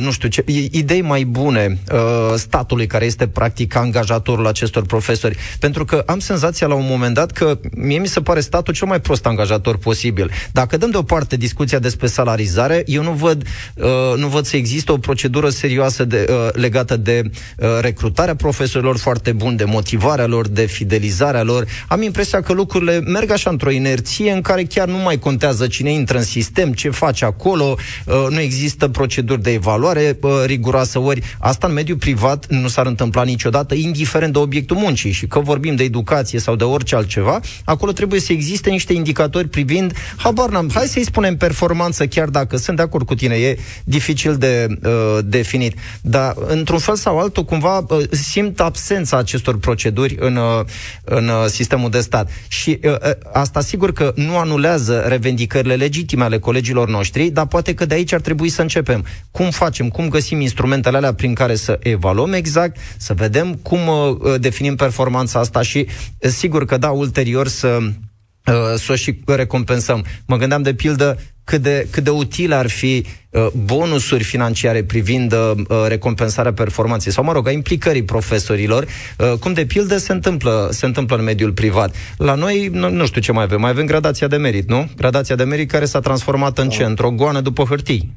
nu 0.00 0.10
știu, 0.10 0.28
ce, 0.28 0.44
idei 0.70 1.02
mai 1.02 1.24
bune 1.24 1.78
uh, 1.92 1.98
statului 2.36 2.86
care 2.86 3.04
este 3.04 3.26
practic 3.26 3.76
angajatorul 3.76 4.46
acestor 4.46 4.86
profesori. 4.86 5.36
Pentru 5.58 5.84
că 5.84 6.02
am 6.06 6.18
senzația 6.18 6.66
la 6.66 6.74
un 6.74 6.86
moment 6.88 7.14
dat 7.14 7.30
că 7.30 7.58
mie 7.76 7.98
mi 7.98 8.06
se 8.06 8.20
pare 8.20 8.40
statul 8.40 8.74
cel 8.74 8.88
mai 8.88 9.00
prost 9.00 9.26
angajator 9.26 9.76
posibil. 9.76 10.30
Dacă 10.52 10.76
dăm 10.76 10.90
deoparte 10.90 11.36
discuția 11.36 11.78
despre 11.78 12.06
salarizare, 12.06 12.82
eu 12.86 13.02
nu 13.02 13.12
văd, 13.12 13.46
uh, 13.74 13.86
nu 14.16 14.26
văd 14.26 14.44
să 14.44 14.56
există 14.56 14.92
o 14.92 14.98
procedură 14.98 15.48
serioasă 15.48 16.04
de, 16.04 16.26
uh, 16.30 16.48
legată 16.52 16.96
de 16.96 17.22
uh, 17.24 17.68
recrutarea 17.80 18.34
profesorilor 18.34 18.96
foarte 18.96 19.32
buni, 19.32 19.56
de 19.56 19.64
motivarea 19.64 20.26
lor, 20.26 20.48
de 20.48 20.66
fidelizarea 20.66 21.42
lor. 21.42 21.66
Am 21.88 22.02
impresia 22.02 22.42
că 22.42 22.52
lucrurile 22.52 23.00
merg 23.00 23.30
așa 23.30 23.50
într-o 23.50 23.70
inerție 23.70 24.32
în 24.32 24.40
care 24.40 24.64
chiar 24.64 24.88
nu 24.88 24.96
mai 24.96 25.18
contează 25.18 25.66
cine 25.66 25.92
intră 25.92 26.18
în 26.18 26.24
sistem, 26.24 26.72
ce 26.72 26.90
face 26.90 27.24
acolo, 27.24 27.76
uh, 28.06 28.26
nu 28.30 28.40
există 28.40 28.88
proceduri 28.88 29.42
de 29.42 29.50
evaluare 29.60 30.18
uh, 30.20 30.30
riguroasă, 30.44 30.98
ori 30.98 31.22
asta 31.38 31.66
în 31.66 31.72
mediul 31.72 31.98
privat 31.98 32.46
nu 32.48 32.68
s-ar 32.68 32.86
întâmpla 32.86 33.22
niciodată, 33.22 33.74
indiferent 33.74 34.32
de 34.32 34.38
obiectul 34.38 34.76
muncii. 34.76 35.10
Și 35.10 35.26
că 35.26 35.38
vorbim 35.40 35.74
de 35.76 35.84
educație 35.84 36.38
sau 36.38 36.56
de 36.56 36.64
orice 36.64 36.94
altceva, 36.96 37.40
acolo 37.64 37.92
trebuie 37.92 38.20
să 38.20 38.32
existe 38.32 38.70
niște 38.70 38.92
indicatori 38.92 39.48
privind, 39.48 39.92
habar 40.16 40.48
n-am, 40.48 40.70
hai 40.74 40.86
să-i 40.86 41.04
spunem 41.04 41.36
performanță, 41.36 42.06
chiar 42.06 42.28
dacă 42.28 42.56
sunt 42.56 42.76
de 42.76 42.82
acord 42.82 43.06
cu 43.06 43.14
tine, 43.14 43.34
e 43.34 43.58
dificil 43.84 44.36
de 44.36 44.66
uh, 44.84 45.18
definit. 45.24 45.74
Dar, 46.00 46.34
într-un 46.46 46.78
fel 46.78 46.96
sau 46.96 47.18
altul, 47.18 47.44
cumva 47.44 47.78
uh, 47.78 48.04
simt 48.10 48.60
absența 48.60 49.16
acestor 49.16 49.58
proceduri 49.58 50.16
în, 50.18 50.36
uh, 50.36 50.64
în 51.04 51.28
uh, 51.28 51.46
sistemul 51.46 51.90
de 51.90 52.00
stat. 52.00 52.30
Și 52.48 52.78
uh, 52.84 52.90
uh, 52.90 53.10
asta 53.32 53.60
sigur 53.60 53.92
că 53.92 54.12
nu 54.14 54.38
anulează 54.38 55.04
revendicările 55.06 55.74
legitime 55.74 56.24
ale 56.24 56.38
colegilor 56.38 56.88
noștri, 56.88 57.30
dar 57.30 57.46
poate 57.46 57.74
că 57.74 57.84
de 57.84 57.94
aici 57.94 58.12
ar 58.12 58.20
trebui 58.20 58.48
să 58.48 58.62
începem. 58.62 59.04
Cum 59.30 59.49
facem, 59.50 59.88
cum 59.88 60.08
găsim 60.08 60.40
instrumentele 60.40 60.96
alea 60.96 61.14
prin 61.14 61.34
care 61.34 61.54
să 61.54 61.78
evaluăm 61.82 62.32
exact, 62.32 62.76
să 62.96 63.14
vedem 63.14 63.54
cum 63.54 63.86
uh, 63.86 64.40
definim 64.40 64.76
performanța 64.76 65.38
asta 65.38 65.62
și 65.62 65.86
uh, 66.18 66.30
sigur 66.30 66.64
că 66.64 66.76
da, 66.76 66.90
ulterior 66.90 67.48
să 67.48 67.78
uh, 67.80 68.54
să 68.76 68.92
o 68.92 68.94
și 68.94 69.18
recompensăm. 69.26 70.04
Mă 70.26 70.36
gândeam 70.36 70.62
de 70.62 70.74
pildă 70.74 71.18
cât 71.50 71.62
de, 71.62 71.86
cât 71.90 72.04
de 72.04 72.10
utile 72.10 72.54
ar 72.54 72.68
fi 72.68 73.06
uh, 73.30 73.46
bonusuri 73.64 74.24
financiare 74.24 74.84
privind 74.84 75.32
uh, 75.32 75.52
recompensarea 75.88 76.52
performanței 76.52 77.12
sau, 77.12 77.24
mă 77.24 77.32
rog, 77.32 77.46
a 77.46 77.50
implicării 77.50 78.02
profesorilor, 78.02 78.86
uh, 79.18 79.32
cum 79.38 79.52
de 79.52 79.64
pildă 79.64 79.96
se 79.96 80.12
întâmplă, 80.12 80.68
se 80.72 80.86
întâmplă 80.86 81.16
în 81.16 81.24
mediul 81.24 81.52
privat. 81.52 81.94
La 82.16 82.34
noi, 82.34 82.68
nu, 82.72 82.90
nu 82.90 83.06
știu 83.06 83.20
ce 83.20 83.32
mai 83.32 83.42
avem, 83.42 83.60
mai 83.60 83.70
avem 83.70 83.86
gradația 83.86 84.26
de 84.26 84.36
merit, 84.36 84.68
nu? 84.68 84.90
Gradația 84.96 85.34
de 85.34 85.44
merit 85.44 85.70
care 85.70 85.84
s-a 85.84 86.00
transformat 86.00 86.58
în 86.58 86.68
ce? 86.68 86.84
Într-o 86.84 87.10
goană 87.10 87.40
după 87.40 87.64
hârtii. 87.64 88.12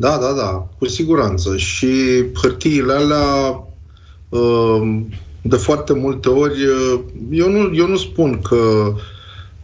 Da, 0.00 0.18
da, 0.20 0.32
da, 0.32 0.68
cu 0.78 0.86
siguranță. 0.86 1.56
Și 1.56 2.24
hârtiile 2.42 2.92
alea, 2.92 3.64
uh, 4.28 5.00
de 5.42 5.56
foarte 5.56 5.92
multe 5.92 6.28
ori, 6.28 6.64
uh, 6.64 7.00
eu 7.30 7.50
nu, 7.50 7.74
eu 7.74 7.88
nu 7.88 7.96
spun 7.96 8.40
că 8.40 8.92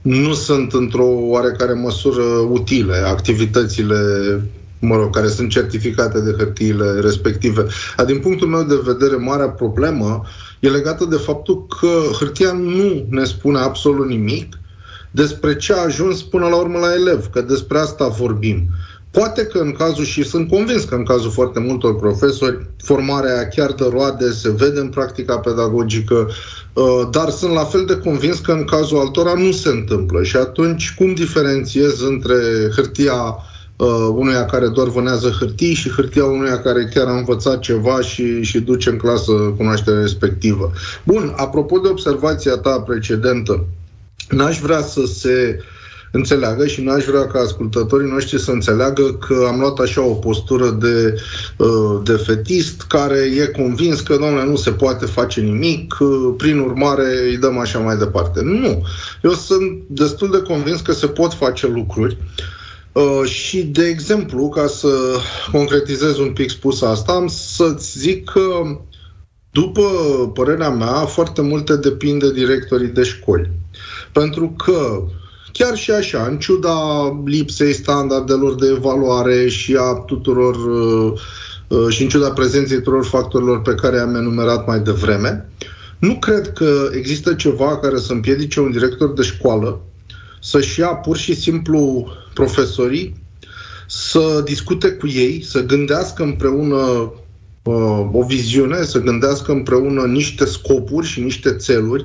nu 0.02 0.32
sunt 0.32 0.72
într-o 0.72 1.06
oarecare 1.06 1.72
măsură 1.72 2.22
utile 2.50 2.96
activitățile 2.96 3.96
mă 4.78 4.96
rog, 4.96 5.14
care 5.14 5.28
sunt 5.28 5.50
certificate 5.50 6.20
de 6.20 6.34
hârtiile 6.38 7.00
respective. 7.00 7.66
Dar 7.96 8.06
din 8.06 8.18
punctul 8.18 8.48
meu 8.48 8.62
de 8.62 8.80
vedere, 8.84 9.16
marea 9.16 9.48
problemă 9.48 10.22
e 10.60 10.68
legată 10.68 11.04
de 11.04 11.16
faptul 11.16 11.66
că 11.66 12.00
hârtia 12.18 12.52
nu 12.52 13.06
ne 13.08 13.24
spune 13.24 13.58
absolut 13.58 14.06
nimic 14.06 14.58
despre 15.10 15.56
ce 15.56 15.72
a 15.72 15.82
ajuns 15.82 16.22
până 16.22 16.46
la 16.46 16.56
urmă 16.56 16.78
la 16.78 16.94
elev, 16.94 17.26
că 17.26 17.40
despre 17.40 17.78
asta 17.78 18.08
vorbim. 18.08 18.68
Poate 19.14 19.46
că 19.46 19.58
în 19.58 19.72
cazul, 19.72 20.04
și 20.04 20.22
sunt 20.22 20.48
convins 20.48 20.84
că 20.84 20.94
în 20.94 21.04
cazul 21.04 21.30
foarte 21.30 21.60
multor 21.60 21.96
profesori, 21.96 22.66
formarea 22.82 23.48
chiar 23.48 23.72
de 23.72 23.84
roade, 23.90 24.30
se 24.30 24.50
vede 24.50 24.80
în 24.80 24.88
practica 24.88 25.38
pedagogică, 25.38 26.28
uh, 26.72 27.08
dar 27.10 27.30
sunt 27.30 27.52
la 27.52 27.64
fel 27.64 27.84
de 27.84 27.96
convins 27.96 28.38
că 28.38 28.52
în 28.52 28.64
cazul 28.64 28.98
altora 28.98 29.34
nu 29.34 29.52
se 29.52 29.68
întâmplă. 29.68 30.22
Și 30.22 30.36
atunci, 30.36 30.94
cum 30.98 31.14
diferențiez 31.14 32.00
între 32.00 32.34
hârtia 32.76 33.36
uh, 33.76 34.08
unuia 34.12 34.44
care 34.44 34.68
doar 34.68 34.88
vânează 34.88 35.36
hârtii 35.38 35.74
și 35.74 35.90
hârtia 35.90 36.24
unuia 36.24 36.60
care 36.60 36.90
chiar 36.94 37.06
a 37.06 37.16
învățat 37.16 37.58
ceva 37.58 38.00
și, 38.00 38.42
și 38.42 38.60
duce 38.60 38.90
în 38.90 38.96
clasă 38.96 39.32
cunoașterea 39.32 40.00
respectivă. 40.00 40.72
Bun, 41.04 41.34
apropo 41.36 41.78
de 41.78 41.88
observația 41.88 42.56
ta 42.56 42.80
precedentă, 42.80 43.64
n-aș 44.28 44.60
vrea 44.60 44.80
să 44.80 45.02
se 45.06 45.58
uh, 45.58 45.64
înțeleagă 46.16 46.66
și 46.66 46.82
n-aș 46.82 47.04
vrea 47.04 47.26
ca 47.26 47.38
ascultătorii 47.38 48.10
noștri 48.10 48.40
să 48.40 48.50
înțeleagă 48.50 49.12
că 49.26 49.46
am 49.48 49.60
luat 49.60 49.78
așa 49.78 50.02
o 50.04 50.14
postură 50.14 50.70
de, 50.70 51.14
uh, 51.56 52.00
de 52.04 52.12
fetist 52.12 52.82
care 52.82 53.18
e 53.18 53.62
convins 53.62 54.00
că, 54.00 54.16
domnule, 54.16 54.44
nu 54.44 54.56
se 54.56 54.70
poate 54.70 55.06
face 55.06 55.40
nimic, 55.40 55.96
uh, 56.00 56.34
prin 56.36 56.58
urmare 56.58 57.28
îi 57.28 57.36
dăm 57.36 57.58
așa 57.58 57.78
mai 57.78 57.96
departe. 57.96 58.40
Nu. 58.42 58.86
Eu 59.22 59.32
sunt 59.32 59.82
destul 59.86 60.30
de 60.30 60.42
convins 60.42 60.80
că 60.80 60.92
se 60.92 61.06
pot 61.06 61.32
face 61.32 61.66
lucruri 61.66 62.18
Uh, 62.94 63.24
și, 63.24 63.62
de 63.62 63.86
exemplu, 63.86 64.48
ca 64.48 64.66
să 64.66 64.88
concretizez 65.52 66.18
un 66.18 66.32
pic 66.32 66.50
spus 66.50 66.82
asta, 66.82 67.12
am 67.12 67.26
să-ți 67.26 67.98
zic 67.98 68.30
că, 68.30 68.78
după 69.50 69.82
părerea 70.34 70.70
mea, 70.70 70.92
foarte 70.92 71.42
multe 71.42 71.76
depinde 71.76 72.32
directorii 72.32 72.88
de 72.88 73.02
școli. 73.02 73.50
Pentru 74.12 74.54
că 74.64 75.02
Chiar 75.58 75.76
și 75.76 75.90
așa, 75.90 76.26
în 76.26 76.38
ciuda 76.38 76.76
lipsei 77.24 77.72
standardelor 77.72 78.54
de 78.54 78.66
evaluare 78.76 79.48
și 79.48 79.76
a 79.78 79.92
tuturor 79.92 80.54
uh, 80.54 81.20
uh, 81.68 81.88
și 81.88 82.02
în 82.02 82.08
ciuda 82.08 82.30
prezenței 82.30 82.76
tuturor 82.76 83.04
factorilor 83.04 83.60
pe 83.60 83.74
care 83.74 83.98
am 83.98 84.14
enumerat 84.14 84.66
mai 84.66 84.80
devreme, 84.80 85.48
nu 85.98 86.18
cred 86.18 86.52
că 86.52 86.88
există 86.92 87.34
ceva 87.34 87.78
care 87.78 87.98
să 87.98 88.12
împiedice 88.12 88.60
un 88.60 88.70
director 88.70 89.12
de 89.12 89.22
școală 89.22 89.80
să-și 90.40 90.80
ia 90.80 90.88
pur 90.88 91.16
și 91.16 91.34
simplu 91.34 92.06
profesorii, 92.32 93.16
să 93.86 94.40
discute 94.44 94.90
cu 94.90 95.06
ei, 95.06 95.44
să 95.44 95.64
gândească 95.64 96.22
împreună 96.22 97.12
uh, 97.62 98.08
o 98.12 98.24
viziune, 98.26 98.82
să 98.82 99.00
gândească 99.00 99.52
împreună 99.52 100.02
niște 100.02 100.44
scopuri 100.44 101.06
și 101.06 101.20
niște 101.20 101.50
țeluri 101.52 102.04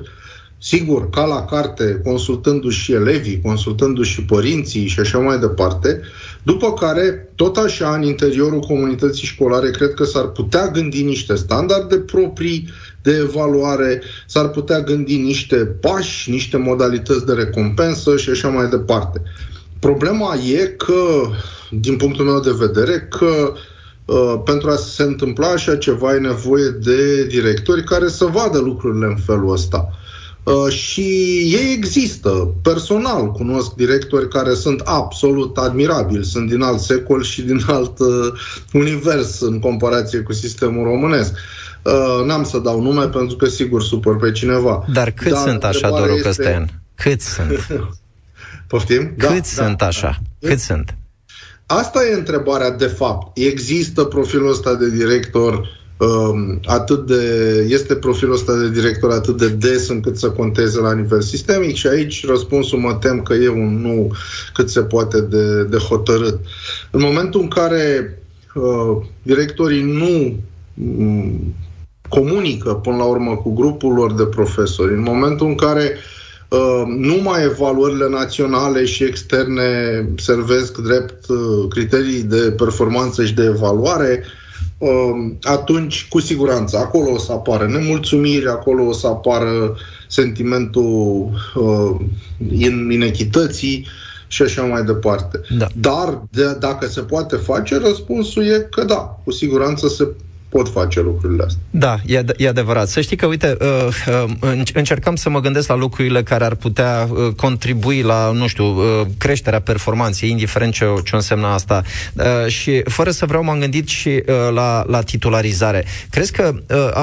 sigur, 0.62 1.10
ca 1.10 1.24
la 1.24 1.44
carte, 1.44 2.00
consultându-și 2.04 2.80
și 2.80 2.92
elevii, 2.92 3.40
consultându-și 3.44 4.12
și 4.12 4.24
părinții 4.24 4.86
și 4.86 5.00
așa 5.00 5.18
mai 5.18 5.38
departe, 5.38 6.00
după 6.42 6.72
care, 6.72 7.32
tot 7.34 7.56
așa, 7.56 7.94
în 7.94 8.02
interiorul 8.02 8.60
comunității 8.60 9.26
școlare, 9.26 9.70
cred 9.70 9.94
că 9.94 10.04
s-ar 10.04 10.26
putea 10.26 10.68
gândi 10.68 11.02
niște 11.02 11.34
standarde 11.34 11.96
proprii 11.96 12.68
de 13.02 13.16
evaluare, 13.16 14.02
s-ar 14.26 14.48
putea 14.48 14.80
gândi 14.80 15.16
niște 15.16 15.56
pași, 15.56 16.30
niște 16.30 16.56
modalități 16.56 17.26
de 17.26 17.32
recompensă 17.32 18.16
și 18.16 18.30
așa 18.30 18.48
mai 18.48 18.68
departe. 18.68 19.22
Problema 19.78 20.34
e 20.34 20.66
că, 20.66 21.30
din 21.70 21.96
punctul 21.96 22.24
meu 22.24 22.40
de 22.40 22.54
vedere, 22.58 23.08
că 23.10 23.52
uh, 24.04 24.40
pentru 24.44 24.70
a 24.70 24.76
se 24.76 25.02
întâmpla 25.02 25.48
așa 25.48 25.76
ceva 25.76 26.14
e 26.14 26.18
nevoie 26.18 26.68
de 26.68 27.24
directori 27.24 27.84
care 27.84 28.08
să 28.08 28.24
vadă 28.24 28.58
lucrurile 28.58 29.06
în 29.06 29.16
felul 29.16 29.52
ăsta. 29.52 29.88
Uh, 29.90 30.08
și 30.70 31.00
ei 31.54 31.72
există. 31.72 32.54
Personal 32.62 33.32
cunosc 33.32 33.74
directori 33.74 34.28
care 34.28 34.54
sunt 34.54 34.80
absolut 34.84 35.56
admirabili, 35.56 36.24
sunt 36.24 36.48
din 36.48 36.62
alt 36.62 36.80
secol 36.80 37.22
și 37.22 37.42
din 37.42 37.60
alt 37.66 37.98
uh, 37.98 38.06
univers 38.72 39.40
în 39.40 39.58
comparație 39.58 40.18
cu 40.18 40.32
sistemul 40.32 40.84
românesc. 40.84 41.32
Uh, 41.82 42.24
n-am 42.26 42.44
să 42.44 42.58
dau 42.58 42.80
nume 42.82 43.06
pentru 43.06 43.36
că 43.36 43.46
sigur 43.46 43.82
supăr 43.82 44.16
pe 44.16 44.32
cineva. 44.32 44.84
Dar 44.92 45.10
cât 45.10 45.32
Dar 45.32 45.48
sunt 45.48 45.64
așa, 45.64 45.88
Doru 45.88 46.12
este... 46.12 46.22
Căstean? 46.22 46.82
Cât 46.94 47.20
sunt? 47.20 47.66
Poftim? 48.68 49.14
Cât 49.18 49.28
da, 49.28 49.42
sunt 49.42 49.76
da, 49.76 49.86
așa? 49.86 50.18
Da. 50.38 50.48
Cât 50.48 50.58
sunt? 50.58 50.94
Asta 51.66 52.04
e 52.04 52.14
întrebarea 52.14 52.70
de 52.70 52.86
fapt. 52.86 53.38
Există 53.38 54.04
profilul 54.04 54.50
ăsta 54.50 54.74
de 54.74 54.90
director 54.90 55.52
um, 55.54 55.79
atât 56.64 57.06
de, 57.06 57.24
este 57.68 57.94
profilul 57.94 58.34
ăsta 58.34 58.56
de 58.56 58.70
director 58.70 59.10
atât 59.10 59.36
de 59.36 59.48
des 59.48 59.88
încât 59.88 60.16
să 60.16 60.30
conteze 60.30 60.80
la 60.80 60.94
nivel 60.94 61.20
sistemic 61.20 61.74
și 61.74 61.86
aici 61.86 62.26
răspunsul 62.26 62.78
mă 62.78 62.94
tem 62.94 63.22
că 63.22 63.34
e 63.34 63.48
un 63.48 63.80
nu 63.80 64.12
cât 64.52 64.70
se 64.70 64.80
poate 64.80 65.20
de, 65.20 65.64
de 65.64 65.76
hotărât. 65.76 66.38
În 66.90 67.00
momentul 67.00 67.40
în 67.40 67.48
care 67.48 68.18
uh, 68.54 68.96
directorii 69.22 69.82
nu 69.82 70.36
um, 70.96 71.54
comunică 72.08 72.74
până 72.74 72.96
la 72.96 73.04
urmă 73.04 73.36
cu 73.36 73.52
grupul 73.52 73.94
lor 73.94 74.12
de 74.12 74.24
profesori, 74.24 74.92
în 74.92 75.02
momentul 75.02 75.46
în 75.46 75.54
care 75.54 75.96
uh, 76.48 76.82
numai 76.86 77.44
evaluările 77.44 78.08
naționale 78.08 78.84
și 78.84 79.04
externe 79.04 80.04
servesc 80.16 80.78
drept 80.78 81.28
uh, 81.28 81.68
criterii 81.68 82.22
de 82.22 82.54
performanță 82.56 83.24
și 83.24 83.34
de 83.34 83.44
evaluare, 83.44 84.24
Um, 84.24 84.48
atunci, 85.42 86.06
cu 86.08 86.20
siguranță, 86.20 86.76
acolo 86.76 87.10
o 87.10 87.18
să 87.18 87.32
apară 87.32 87.66
nemulțumiri, 87.66 88.48
acolo 88.48 88.86
o 88.86 88.92
să 88.92 89.06
apară 89.06 89.76
sentimentul 90.08 91.30
uh, 91.54 91.96
inechității 92.90 93.86
și 94.26 94.42
așa 94.42 94.62
mai 94.62 94.84
departe. 94.84 95.40
Da. 95.58 95.66
Dar, 95.74 96.22
de, 96.30 96.56
dacă 96.60 96.86
se 96.86 97.00
poate 97.00 97.36
face, 97.36 97.78
răspunsul 97.78 98.44
e 98.44 98.66
că 98.70 98.84
da, 98.84 99.18
cu 99.24 99.30
siguranță 99.30 99.88
se 99.88 100.08
pot 100.50 100.68
face 100.68 101.00
lucrurile 101.00 101.42
astea. 101.42 101.60
Da, 101.70 101.96
e, 102.06 102.24
e 102.36 102.48
adevărat. 102.48 102.88
Să 102.88 103.00
știi 103.00 103.16
că, 103.16 103.26
uite, 103.26 103.56
uh, 103.60 103.88
uh, 104.42 104.62
încercam 104.74 105.16
să 105.16 105.30
mă 105.30 105.40
gândesc 105.40 105.68
la 105.68 105.74
lucrurile 105.74 106.22
care 106.22 106.44
ar 106.44 106.54
putea 106.54 107.08
uh, 107.10 107.32
contribui 107.36 108.02
la, 108.02 108.30
nu 108.30 108.46
știu, 108.46 108.64
creșterea 109.18 109.60
performanței, 109.60 110.30
indiferent 110.30 110.72
ce, 110.72 110.84
ce 111.04 111.14
însemna 111.14 111.54
asta. 111.54 111.82
Și 112.46 112.82
fără 112.84 113.10
să 113.10 113.26
vreau, 113.26 113.42
m-am 113.42 113.58
gândit 113.58 113.88
și 113.88 114.22
la, 114.54 114.84
la 114.86 115.00
titularizare. 115.00 115.84
Crezi 116.10 116.32
că 116.32 116.54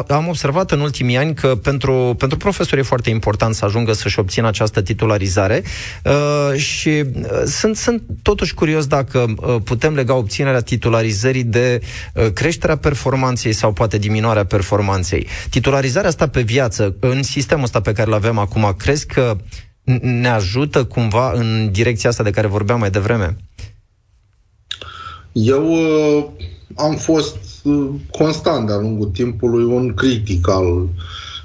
am 0.08 0.28
observat 0.28 0.72
în 0.72 0.80
ultimii 0.80 1.18
ani 1.18 1.34
că 1.34 1.48
pentru, 1.48 2.16
pentru 2.18 2.38
profesori 2.38 2.82
e 2.82 2.84
foarte 2.84 3.10
important 3.10 3.56
să 3.56 3.66
ajungă 3.66 3.94
să-și 3.94 4.20
obțină 4.20 4.48
această 4.48 4.82
titularizare 4.82 5.64
și 6.56 7.04
sunt, 7.46 7.76
sunt 7.76 8.04
totuși 8.22 8.54
curios 8.54 8.86
dacă 8.86 9.26
putem 9.64 9.94
lega 9.94 10.14
obținerea 10.14 10.62
titularizării 10.62 11.44
de 11.44 11.80
creșterea 12.34 12.78
performanței 12.78 13.37
performanței 13.38 13.54
sau 13.54 13.72
poate 13.72 13.98
diminuarea 13.98 14.46
performanței. 14.46 15.28
Titularizarea 15.50 16.10
asta 16.10 16.28
pe 16.28 16.42
viață, 16.42 16.96
în 17.00 17.24
sistemul 17.24 17.64
ăsta 17.64 17.82
pe 17.82 17.92
care 17.92 18.08
îl 18.08 18.14
avem 18.14 18.38
acum, 18.38 18.74
crezi 18.78 19.06
că 19.06 19.38
ne 20.02 20.28
ajută 20.28 20.84
cumva 20.84 21.32
în 21.32 21.70
direcția 21.72 22.10
asta 22.10 22.24
de 22.24 22.32
care 22.32 22.48
vorbeam 22.48 22.80
mai 22.80 22.90
devreme? 22.90 23.38
Eu 25.32 25.72
uh, 25.72 26.26
am 26.76 26.96
fost 26.96 27.38
uh, 27.64 27.90
constant 28.12 28.68
de-a 28.68 28.78
lungul 28.78 29.08
timpului 29.08 29.64
un 29.64 29.94
critic 29.94 30.50
al 30.50 30.90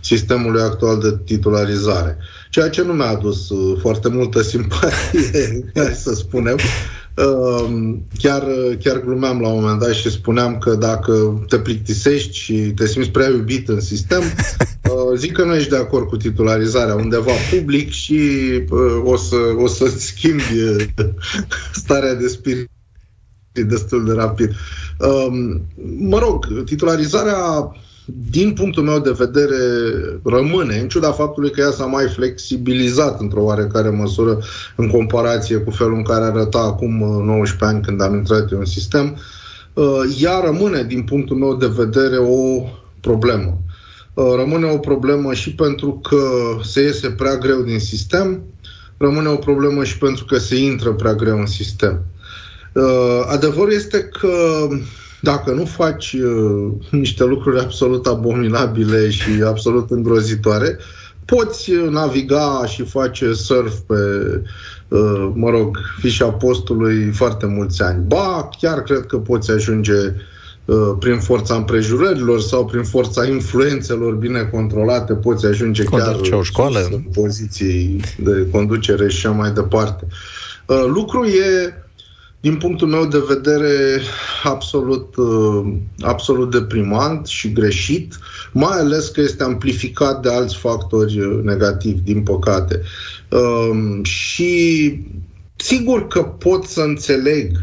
sistemului 0.01 0.63
actual 0.63 1.01
de 1.01 1.19
titularizare, 1.25 2.17
ceea 2.51 2.69
ce 2.69 2.83
nu 2.83 2.93
mi-a 2.93 3.09
adus 3.09 3.51
uh, 3.51 3.79
foarte 3.81 4.09
multă 4.09 4.43
simpatie, 4.43 5.73
să 6.05 6.15
spunem, 6.15 6.57
Ehm, 6.57 7.02
chiar, 8.19 8.45
chiar 8.83 9.01
glumeam 9.01 9.41
la 9.41 9.49
un 9.49 9.61
moment 9.61 9.81
dat 9.81 9.93
și 9.93 10.11
spuneam 10.11 10.59
că 10.59 10.75
dacă 10.75 11.45
te 11.49 11.59
plictisești 11.59 12.37
și 12.37 12.55
te 12.55 12.87
simți 12.87 13.11
prea 13.11 13.29
iubit 13.29 13.69
în 13.69 13.81
sistem, 13.81 14.21
uh, 14.91 15.17
zic 15.17 15.33
că 15.33 15.45
nu 15.45 15.55
ești 15.55 15.71
de 15.71 15.77
acord 15.77 16.09
cu 16.09 16.17
titularizarea 16.17 16.95
undeva 16.95 17.33
public 17.51 17.91
și 17.91 18.21
uh, 18.71 19.03
o 19.05 19.17
să, 19.17 19.37
o 19.57 19.67
să 19.67 19.89
schimbi 20.09 20.63
uh, 20.69 20.85
starea 21.73 22.15
de 22.15 22.29
spirit 22.29 22.71
destul 23.53 24.05
de 24.05 24.13
rapid. 24.13 24.51
Ehm, 25.01 25.67
mă 25.99 26.19
rog, 26.19 26.65
titularizarea 26.65 27.37
din 28.05 28.53
punctul 28.53 28.83
meu 28.83 28.99
de 28.99 29.11
vedere, 29.11 29.57
rămâne, 30.25 30.79
în 30.79 30.89
ciuda 30.89 31.13
faptului 31.13 31.51
că 31.51 31.61
ea 31.61 31.71
s-a 31.71 31.87
mai 31.87 32.09
flexibilizat 32.09 33.21
într-o 33.21 33.43
oarecare 33.43 33.89
măsură 33.89 34.39
în 34.77 34.89
comparație 34.89 35.57
cu 35.57 35.71
felul 35.71 35.95
în 35.95 36.03
care 36.03 36.25
arăta 36.25 36.59
acum 36.59 37.23
19 37.25 37.55
uh, 37.55 37.71
ani 37.71 37.83
când 37.83 38.01
am 38.01 38.15
intrat 38.15 38.51
în 38.51 38.65
sistem, 38.65 39.17
uh, 39.73 40.01
ea 40.21 40.41
rămâne, 40.45 40.83
din 40.83 41.03
punctul 41.03 41.37
meu 41.37 41.57
de 41.57 41.73
vedere, 41.77 42.17
o 42.17 42.63
problemă. 43.01 43.59
Uh, 44.15 44.33
rămâne 44.37 44.67
o 44.67 44.79
problemă 44.79 45.35
și 45.35 45.55
pentru 45.55 46.01
că 46.03 46.23
se 46.63 46.81
iese 46.81 47.11
prea 47.11 47.37
greu 47.37 47.63
din 47.63 47.79
sistem, 47.79 48.43
rămâne 48.97 49.29
o 49.29 49.37
problemă 49.37 49.85
și 49.85 49.99
pentru 49.99 50.25
că 50.25 50.39
se 50.39 50.57
intră 50.57 50.93
prea 50.93 51.15
greu 51.15 51.39
în 51.39 51.47
sistem. 51.47 52.05
Adevărul 53.27 53.73
este 53.73 54.01
că 54.03 54.69
dacă 55.23 55.51
nu 55.51 55.65
faci 55.65 56.13
uh, 56.13 56.73
niște 56.91 57.25
lucruri 57.25 57.61
absolut 57.61 58.07
abominabile 58.07 59.11
și 59.11 59.31
absolut 59.47 59.91
îngrozitoare, 59.91 60.79
poți 61.25 61.71
uh, 61.71 61.89
naviga 61.91 62.63
și 62.67 62.83
face 62.83 63.33
surf 63.33 63.79
pe, 63.79 63.95
uh, 64.89 65.31
mă 65.35 65.51
rog, 65.51 65.79
fișa 65.99 66.31
postului 66.31 67.11
foarte 67.13 67.47
mulți 67.47 67.83
ani. 67.83 68.05
Ba, 68.07 68.49
chiar 68.61 68.83
cred 68.83 69.07
că 69.07 69.17
poți 69.17 69.51
ajunge 69.51 70.15
uh, 70.65 70.93
prin 70.99 71.19
forța 71.19 71.55
împrejurărilor 71.55 72.41
sau 72.41 72.65
prin 72.65 72.83
forța 72.83 73.27
influențelor 73.27 74.15
bine 74.15 74.49
controlate, 74.53 75.13
poți 75.15 75.47
ajunge 75.47 75.85
Conduce 75.85 76.31
chiar 76.31 76.39
o 76.39 76.43
școală. 76.43 76.89
în 76.93 77.01
poziții 77.01 78.01
de 78.19 78.47
conducere 78.51 79.09
și 79.09 79.27
așa 79.27 79.37
mai 79.37 79.51
departe. 79.51 80.07
Uh, 80.67 80.85
lucru 80.87 81.25
e 81.25 81.75
din 82.43 82.57
punctul 82.57 82.89
meu 82.89 83.07
de 83.07 83.23
vedere, 83.29 84.01
absolut, 84.43 85.17
uh, 85.17 85.73
absolut 86.01 86.51
deprimant 86.51 87.27
și 87.27 87.53
greșit, 87.53 88.19
mai 88.53 88.79
ales 88.79 89.09
că 89.09 89.21
este 89.21 89.43
amplificat 89.43 90.23
de 90.23 90.29
alți 90.29 90.57
factori 90.57 91.21
uh, 91.21 91.43
negativi, 91.43 92.01
din 92.01 92.23
păcate. 92.23 92.83
Um, 93.29 94.03
și 94.05 94.93
sigur 95.57 96.07
că 96.07 96.23
pot 96.23 96.65
să 96.65 96.81
înțeleg 96.81 97.57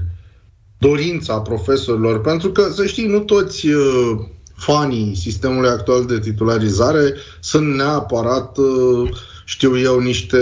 dorința 0.77 1.39
profesorilor, 1.39 2.21
pentru 2.21 2.51
că, 2.51 2.69
să 2.73 2.85
știi, 2.85 3.07
nu 3.07 3.19
toți 3.19 3.67
uh, 3.67 4.19
fanii 4.55 5.15
sistemului 5.15 5.69
actual 5.69 6.05
de 6.05 6.19
titularizare 6.19 7.13
sunt 7.39 7.75
neapărat, 7.75 8.57
știu 9.45 9.79
eu, 9.79 9.99
niște 9.99 10.37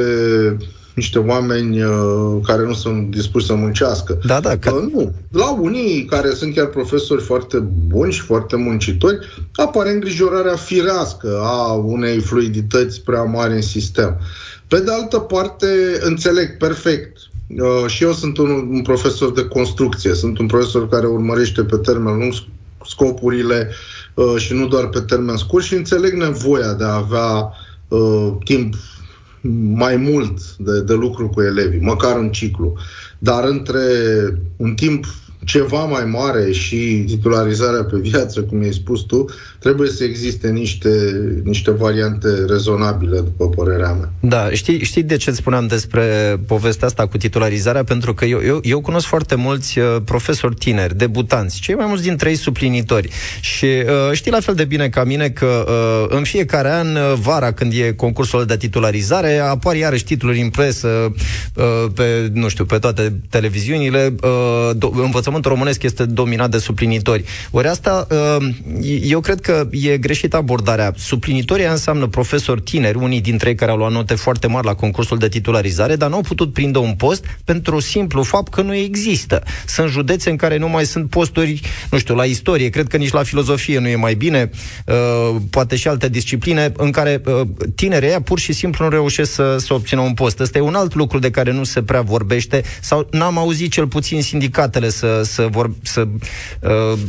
niște 0.98 1.20
oameni 1.20 1.84
uh, 1.84 2.38
care 2.44 2.66
nu 2.66 2.74
sunt 2.74 3.10
dispuși 3.10 3.46
să 3.46 3.54
muncească. 3.54 4.20
Da, 4.26 4.40
da. 4.40 4.58
Că... 4.58 4.72
Uh, 4.72 4.90
nu. 4.94 5.14
La 5.32 5.52
unii 5.52 6.06
care 6.06 6.30
sunt 6.30 6.56
chiar 6.56 6.66
profesori 6.66 7.22
foarte 7.22 7.58
buni 7.88 8.12
și 8.12 8.22
foarte 8.22 8.56
muncitori, 8.56 9.18
apare 9.54 9.90
îngrijorarea 9.90 10.56
firească 10.56 11.40
a 11.44 11.72
unei 11.72 12.20
fluidități 12.20 13.02
prea 13.02 13.24
mari 13.24 13.54
în 13.54 13.62
sistem. 13.62 14.18
Pe 14.68 14.80
de 14.80 14.92
altă 14.92 15.20
parte, 15.20 15.68
înțeleg 16.02 16.58
perfect 16.58 17.18
Uh, 17.48 17.86
și 17.88 18.04
eu 18.04 18.12
sunt 18.12 18.38
un, 18.38 18.50
un 18.50 18.82
profesor 18.82 19.32
de 19.32 19.46
construcție, 19.46 20.14
sunt 20.14 20.38
un 20.38 20.46
profesor 20.46 20.90
care 20.90 21.06
urmărește 21.06 21.64
pe 21.64 21.78
termen 21.78 22.18
lung 22.18 22.34
scopurile 22.86 23.70
uh, 24.14 24.36
și 24.38 24.54
nu 24.54 24.68
doar 24.68 24.88
pe 24.88 25.00
termen 25.00 25.38
scurt 25.38 25.64
și 25.64 25.74
înțeleg 25.74 26.14
nevoia 26.14 26.74
de 26.74 26.84
a 26.84 26.96
avea 26.96 27.52
uh, 27.88 28.34
timp 28.44 28.76
mai 29.74 29.96
mult 29.96 30.56
de, 30.58 30.82
de 30.82 30.94
lucru 30.94 31.30
cu 31.30 31.42
elevii, 31.42 31.80
măcar 31.80 32.18
un 32.18 32.32
ciclu. 32.32 32.78
Dar 33.20 33.44
între 33.44 33.82
un 34.58 34.74
timp 34.74 35.06
ceva 35.48 35.84
mai 35.84 36.06
mare 36.06 36.52
și 36.52 37.04
titularizarea 37.06 37.84
pe 37.84 37.98
viață, 37.98 38.42
cum 38.42 38.62
ai 38.62 38.74
spus 38.74 39.02
tu, 39.02 39.26
trebuie 39.60 39.90
să 39.90 40.04
existe 40.04 40.50
niște, 40.50 40.90
niște 41.44 41.72
variante 41.72 42.28
rezonabile, 42.48 43.20
după 43.20 43.50
părerea 43.50 43.92
mea. 43.92 44.12
Da, 44.20 44.50
știi, 44.52 44.84
știi 44.84 45.04
de 45.04 45.18
ce 45.18 45.32
spuneam 45.32 45.68
despre 45.68 46.04
povestea 46.48 46.88
asta 46.88 47.08
cu 47.08 47.18
titularizarea? 47.18 47.84
Pentru 47.84 48.14
că 48.14 48.26
eu, 48.26 48.40
eu, 48.46 48.60
eu 48.64 48.82
cunosc 48.82 49.06
foarte 49.06 49.36
mulți 49.36 49.80
uh, 49.80 49.86
profesori 50.06 50.56
tineri, 50.56 50.98
debutanți, 50.98 51.60
cei 51.60 51.76
mai 51.76 51.86
mulți 51.88 52.04
dintre 52.04 52.30
ei 52.30 52.36
suplinitori. 52.36 53.10
Și 53.42 53.66
uh, 53.66 54.12
știi 54.12 54.32
la 54.32 54.40
fel 54.40 54.56
de 54.56 54.66
bine 54.66 54.90
ca 54.90 55.04
mine 55.04 55.30
că 55.30 55.66
uh, 55.68 56.16
în 56.18 56.24
fiecare 56.24 56.72
an, 56.72 56.96
uh, 56.96 57.14
vara, 57.22 57.52
când 57.52 57.74
e 57.74 57.94
concursul 57.94 58.46
de 58.46 58.58
titularizare, 58.58 59.38
apar 59.38 59.76
iarăși 59.76 60.04
titluri 60.04 60.42
în 60.42 60.50
presă, 60.50 60.88
uh, 61.56 61.64
pe, 61.96 62.30
nu 62.34 62.48
știu, 62.48 62.66
pe 62.66 62.78
toate 62.78 63.20
televiziunile, 63.30 64.16
uh, 64.24 64.70
do- 64.76 64.92
învățământul 65.38 65.52
românesc 65.52 65.84
este 65.84 66.06
dominat 66.06 66.50
de 66.50 66.58
suplinitori. 66.58 67.24
Ori 67.52 67.68
asta, 67.68 68.08
uh, 68.10 68.48
eu 69.02 69.20
cred 69.20 69.40
că 69.42 69.68
e 69.72 69.98
greșit 69.98 70.34
abordarea. 70.34 70.94
Suplinitorii 70.98 71.66
înseamnă 71.66 72.08
profesori 72.08 72.62
tineri, 72.62 72.98
unii 72.98 73.22
dintre 73.22 73.50
ei 73.50 73.56
care 73.56 73.72
au 73.72 73.78
luat 73.78 73.92
note 73.92 74.16
foarte 74.16 74.48
mari 74.48 74.66
la 74.66 74.74
concursul 74.74 75.18
de 75.18 75.28
titularizare, 75.28 75.96
dar 75.96 76.10
nu 76.10 76.16
au 76.16 76.22
putut 76.22 76.54
prinde 76.54 76.78
un 76.78 76.94
post 76.94 77.26
pentru 77.44 77.80
simplu 77.80 78.24
fapt 78.24 78.54
că 78.54 78.62
nu 78.62 78.74
există. 78.74 79.44
Sunt 79.68 79.90
județe 79.90 80.30
în 80.30 80.36
care 80.36 80.58
nu 80.58 80.70
mai 80.70 80.86
sunt 80.86 81.10
posturi, 81.10 81.62
nu 81.92 81.98
știu, 81.98 82.16
la 82.16 82.24
istorie, 82.24 82.70
cred 82.70 82.88
că 82.88 82.98
nici 82.98 83.12
la 83.12 83.24
filozofie 83.24 83.80
nu 83.80 83.88
e 83.88 83.96
mai 83.96 84.16
bine, 84.16 84.50
uh, 84.86 85.36
poate 85.50 85.76
și 85.76 85.88
alte 85.88 86.10
discipline 86.10 86.72
în 86.78 86.92
care 86.92 87.22
uh, 87.26 87.42
tinerii 87.76 88.10
aia 88.10 88.22
pur 88.22 88.40
și 88.40 88.54
simplu 88.54 88.84
nu 88.84 88.90
reușesc 88.90 89.32
să, 89.32 89.58
să 89.58 89.74
obțină 89.74 90.02
un 90.02 90.14
post. 90.14 90.40
Ăsta 90.40 90.58
e 90.58 90.62
un 90.62 90.76
alt 90.76 90.94
lucru 90.94 91.20
de 91.20 91.32
care 91.32 91.52
nu 91.52 91.64
se 91.64 91.82
prea 91.82 92.02
vorbește 92.02 92.64
sau 92.82 93.08
n-am 93.12 93.38
auzit 93.38 93.72
cel 93.72 93.88
puțin 93.88 94.22
sindicatele 94.22 94.90
să, 94.90 95.22
să, 95.28 95.48
vor, 95.52 95.72
să 95.82 96.08
uh, 96.62 97.00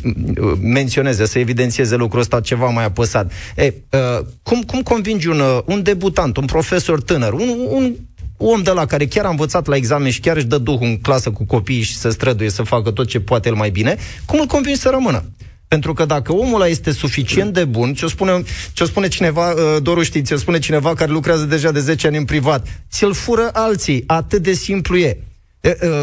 menționeze, 0.60 1.26
să 1.26 1.38
evidențieze 1.38 1.96
lucrul 1.96 2.20
ăsta 2.20 2.40
ceva 2.40 2.68
mai 2.68 2.84
apăsat. 2.84 3.32
E, 3.56 3.74
uh, 3.90 4.26
cum, 4.42 4.62
cum 4.62 4.82
convingi 4.82 5.28
un, 5.28 5.40
uh, 5.40 5.58
un 5.64 5.82
debutant, 5.82 6.36
un 6.36 6.44
profesor 6.44 7.02
tânăr, 7.02 7.32
un, 7.32 7.54
un 7.68 7.94
om 8.36 8.62
de 8.62 8.70
la 8.70 8.86
care 8.86 9.06
chiar 9.06 9.24
a 9.24 9.28
învățat 9.28 9.66
la 9.66 9.76
examen 9.76 10.10
și 10.10 10.20
chiar 10.20 10.36
își 10.36 10.44
dă 10.44 10.58
duhul 10.58 10.86
în 10.86 10.98
clasă 10.98 11.30
cu 11.30 11.44
copiii 11.44 11.82
și 11.82 11.96
se 11.96 12.10
străduie 12.10 12.50
să 12.50 12.62
facă 12.62 12.90
tot 12.90 13.06
ce 13.08 13.20
poate 13.20 13.48
el 13.48 13.54
mai 13.54 13.70
bine, 13.70 13.96
cum 14.26 14.40
îl 14.40 14.46
convingi 14.46 14.80
să 14.80 14.88
rămână? 14.88 15.24
Pentru 15.68 15.92
că 15.92 16.04
dacă 16.04 16.32
omul 16.32 16.54
ăla 16.54 16.68
este 16.68 16.90
suficient 16.90 17.52
de 17.52 17.64
bun, 17.64 17.94
ce-o 17.94 18.08
spune, 18.08 18.42
ce-o 18.72 18.86
spune 18.86 19.08
cineva, 19.08 19.50
uh, 19.50 19.82
Doru 19.82 20.02
știi, 20.02 20.22
ce-o 20.22 20.36
spune 20.36 20.58
cineva 20.58 20.94
care 20.94 21.10
lucrează 21.10 21.44
deja 21.44 21.70
de 21.70 21.80
10 21.80 22.06
ani 22.06 22.16
în 22.16 22.24
privat, 22.24 22.66
ți-l 22.90 23.12
fură 23.12 23.50
alții, 23.52 24.04
atât 24.06 24.42
de 24.42 24.52
simplu 24.52 24.96
e. 24.96 25.27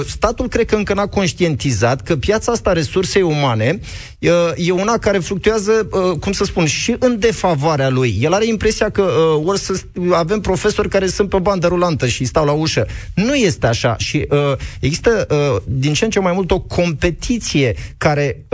Statul 0.07 0.47
cred 0.47 0.65
că 0.65 0.75
încă 0.75 0.93
n-a 0.93 1.07
conștientizat 1.07 2.01
că 2.01 2.15
piața 2.17 2.51
asta 2.51 2.73
resursei 2.73 3.21
umane 3.21 3.79
e 4.55 4.71
una 4.71 4.97
care 4.97 5.19
fluctuează, 5.19 5.71
cum 6.19 6.31
să 6.31 6.43
spun, 6.43 6.65
și 6.65 6.95
în 6.99 7.19
defavoarea 7.19 7.89
lui. 7.89 8.17
El 8.21 8.33
are 8.33 8.45
impresia 8.45 8.89
că 8.89 9.01
ori 9.45 9.59
să 9.59 9.81
avem 10.11 10.39
profesori 10.39 10.89
care 10.89 11.07
sunt 11.07 11.29
pe 11.29 11.39
bandă 11.39 11.67
rulantă 11.67 12.07
și 12.07 12.25
stau 12.25 12.45
la 12.45 12.51
ușă. 12.51 12.87
Nu 13.13 13.35
este 13.35 13.67
așa 13.67 13.95
și 13.97 14.27
există 14.79 15.27
din 15.65 15.93
ce 15.93 16.03
în 16.03 16.09
ce 16.09 16.19
mai 16.19 16.33
mult 16.33 16.51
o 16.51 16.59
competiție 16.59 17.75
care 17.97 18.45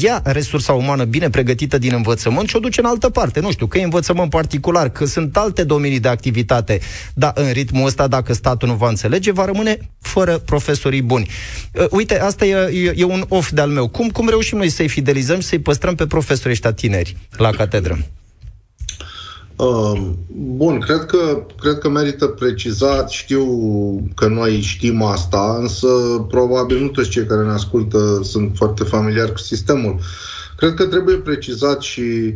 ia 0.00 0.20
resursa 0.24 0.72
umană 0.72 1.04
bine 1.04 1.30
pregătită 1.30 1.78
din 1.78 1.92
învățământ 1.94 2.48
și 2.48 2.56
o 2.56 2.58
duce 2.58 2.80
în 2.80 2.86
altă 2.86 3.08
parte. 3.08 3.40
Nu 3.40 3.50
știu, 3.50 3.66
că 3.66 3.78
e 3.78 3.82
învățământ 3.82 4.30
particular, 4.30 4.88
că 4.88 5.04
sunt 5.04 5.36
alte 5.36 5.64
domenii 5.64 6.00
de 6.00 6.08
activitate, 6.08 6.80
dar 7.14 7.32
în 7.34 7.52
ritmul 7.52 7.86
ăsta, 7.86 8.06
dacă 8.06 8.32
statul 8.32 8.68
nu 8.68 8.74
va 8.74 8.88
înțelege, 8.88 9.32
va 9.32 9.44
rămâne 9.44 9.78
fără 10.00 10.38
profesorii 10.38 11.02
buni. 11.02 11.28
Uh, 11.72 11.86
uite, 11.90 12.20
asta 12.20 12.44
e, 12.46 12.54
e, 12.84 12.92
e 12.96 13.04
un 13.04 13.24
off 13.28 13.50
de-al 13.50 13.68
meu. 13.68 13.88
Cum, 13.88 14.08
cum 14.08 14.28
reușim 14.28 14.58
noi 14.58 14.67
să-i 14.70 14.88
fidelizăm 14.88 15.40
și 15.40 15.46
să-i 15.46 15.58
păstrăm 15.58 15.94
pe 15.94 16.06
profesorii 16.06 16.50
ăștia 16.50 16.72
tineri 16.72 17.16
la 17.36 17.50
catedră? 17.50 17.98
Uh, 19.56 20.00
bun, 20.32 20.78
cred 20.78 21.04
că, 21.04 21.46
cred 21.60 21.78
că 21.78 21.88
merită 21.88 22.26
precizat, 22.26 23.10
știu 23.10 23.44
că 24.14 24.26
noi 24.26 24.60
știm 24.60 25.02
asta, 25.02 25.56
însă 25.60 25.86
probabil 26.28 26.80
nu 26.80 26.88
toți 26.88 27.08
cei 27.08 27.26
care 27.26 27.44
ne 27.44 27.52
ascultă 27.52 28.20
sunt 28.22 28.56
foarte 28.56 28.84
familiari 28.84 29.32
cu 29.32 29.38
sistemul. 29.38 29.98
Cred 30.56 30.74
că 30.74 30.84
trebuie 30.84 31.16
precizat 31.16 31.82
și 31.82 32.00
uh, 32.00 32.32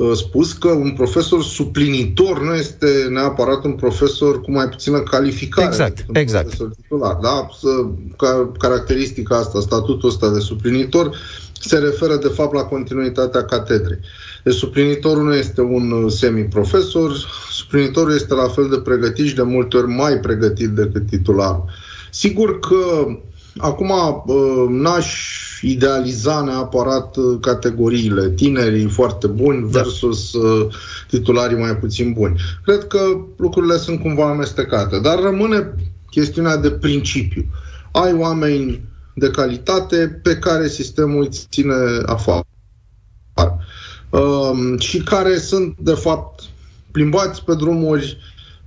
Uh, 0.00 0.12
spus 0.14 0.52
că 0.52 0.68
un 0.68 0.90
profesor 0.90 1.42
suplinitor 1.42 2.42
nu 2.42 2.54
este 2.54 3.06
neapărat 3.10 3.64
un 3.64 3.72
profesor 3.72 4.40
cu 4.40 4.50
mai 4.50 4.68
puțină 4.68 5.00
calificare. 5.00 5.66
Exact, 5.66 6.04
exact. 6.12 6.56
Titular, 6.80 7.14
da? 7.22 7.48
Ca, 8.16 8.52
caracteristica 8.58 9.36
asta, 9.36 9.60
statutul 9.60 10.08
ăsta 10.08 10.30
de 10.30 10.38
suplinitor 10.38 11.16
se 11.60 11.78
referă 11.78 12.16
de 12.16 12.28
fapt 12.28 12.54
la 12.54 12.62
continuitatea 12.62 13.44
catedrei. 13.44 13.98
Deci 14.44 14.54
suplinitorul 14.54 15.24
nu 15.24 15.34
este 15.34 15.60
un 15.60 16.08
semiprofesor, 16.08 17.12
suplinitorul 17.50 18.14
este 18.14 18.34
la 18.34 18.48
fel 18.48 18.68
de 18.68 18.76
pregătit 18.76 19.26
și 19.26 19.34
de 19.34 19.42
multe 19.42 19.76
ori 19.76 19.88
mai 19.88 20.18
pregătit 20.18 20.68
decât 20.68 21.06
titularul. 21.06 21.64
Sigur 22.10 22.58
că 22.58 23.06
acum 23.56 23.90
uh, 23.90 24.66
n-aș 24.68 25.08
idealiza 25.62 26.40
neapărat 26.40 27.16
uh, 27.16 27.38
categoriile, 27.40 28.30
tinerii 28.30 28.88
foarte 28.88 29.26
buni 29.26 29.60
da. 29.60 29.80
versus 29.80 30.30
da. 30.32 30.66
titularii 31.08 31.58
mai 31.58 31.76
puțin 31.76 32.12
buni. 32.12 32.40
Cred 32.64 32.86
că 32.86 32.98
lucrurile 33.36 33.76
sunt 33.76 34.00
cumva 34.00 34.28
amestecate, 34.28 34.98
dar 34.98 35.18
rămâne 35.18 35.74
chestiunea 36.10 36.56
de 36.56 36.70
principiu. 36.70 37.44
Ai 37.92 38.12
oameni 38.12 38.89
de 39.20 39.30
calitate 39.30 40.20
pe 40.22 40.36
care 40.36 40.68
sistemul 40.68 41.22
îi 41.22 41.28
ține 41.50 41.74
afară. 42.06 42.46
Uh, 44.10 44.78
și 44.78 44.98
care 44.98 45.36
sunt, 45.38 45.76
de 45.78 45.94
fapt, 45.94 46.42
plimbați 46.90 47.44
pe 47.44 47.54
drumuri 47.54 48.18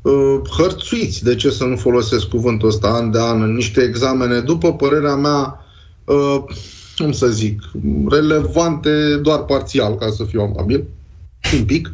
uh, 0.01 0.39
hărțuiți, 0.57 1.23
de 1.23 1.35
ce 1.35 1.49
să 1.49 1.63
nu 1.63 1.75
folosesc 1.75 2.27
cuvântul 2.27 2.67
ăsta, 2.67 2.87
an 2.87 3.11
de 3.11 3.19
an, 3.19 3.41
în 3.41 3.53
niște 3.53 3.81
examene, 3.81 4.39
după 4.39 4.73
părerea 4.73 5.15
mea, 5.15 5.65
uh, 6.05 6.43
cum 6.97 7.11
să 7.11 7.27
zic, 7.27 7.61
relevante 8.09 9.15
doar 9.21 9.43
parțial, 9.43 9.95
ca 9.95 10.09
să 10.09 10.23
fiu 10.23 10.41
amabil, 10.41 10.83
un 11.57 11.65
pic. 11.65 11.91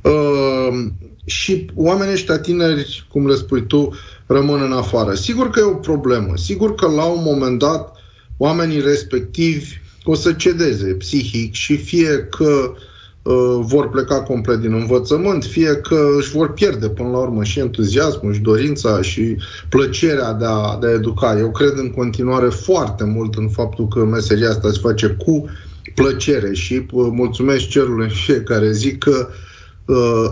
Uh, 0.00 0.86
și 1.24 1.70
oamenii 1.74 2.12
ăștia 2.12 2.38
tineri, 2.38 3.06
cum 3.08 3.26
le 3.28 3.34
spui 3.34 3.66
tu, 3.66 3.90
rămân 4.30 4.62
în 4.62 4.72
afară. 4.72 5.14
Sigur 5.14 5.50
că 5.50 5.60
e 5.60 5.62
o 5.62 5.74
problemă. 5.74 6.36
Sigur 6.36 6.74
că 6.74 6.86
la 6.86 7.04
un 7.04 7.22
moment 7.24 7.58
dat 7.58 7.92
oamenii 8.36 8.80
respectivi 8.80 9.80
o 10.04 10.14
să 10.14 10.32
cedeze 10.32 10.92
psihic 10.92 11.52
și 11.52 11.76
fie 11.76 12.26
că 12.30 12.72
uh, 12.74 12.80
Uh, 13.22 13.60
vor 13.62 13.88
pleca 13.88 14.22
complet 14.22 14.60
din 14.60 14.72
învățământ, 14.72 15.44
fie 15.44 15.76
că 15.76 16.08
își 16.18 16.30
vor 16.30 16.52
pierde 16.52 16.88
până 16.88 17.08
la 17.08 17.18
urmă 17.18 17.44
și 17.44 17.58
entuziasmul, 17.58 18.34
și 18.34 18.40
dorința, 18.40 19.02
și 19.02 19.36
plăcerea 19.68 20.32
de 20.32 20.44
a, 20.48 20.78
de 20.80 20.86
a 20.86 20.90
educa. 20.90 21.38
Eu 21.38 21.50
cred 21.50 21.72
în 21.76 21.90
continuare 21.90 22.48
foarte 22.48 23.04
mult 23.04 23.34
în 23.34 23.48
faptul 23.48 23.88
că 23.88 24.04
meseria 24.04 24.48
asta 24.48 24.70
se 24.70 24.78
face 24.82 25.06
cu 25.24 25.48
plăcere 25.94 26.52
și 26.52 26.74
uh, 26.74 27.08
mulțumesc 27.10 27.68
cerului 27.68 28.04
în 28.04 28.10
fiecare 28.10 28.72
zi 28.72 28.96
că 28.96 29.28
uh, 29.28 29.34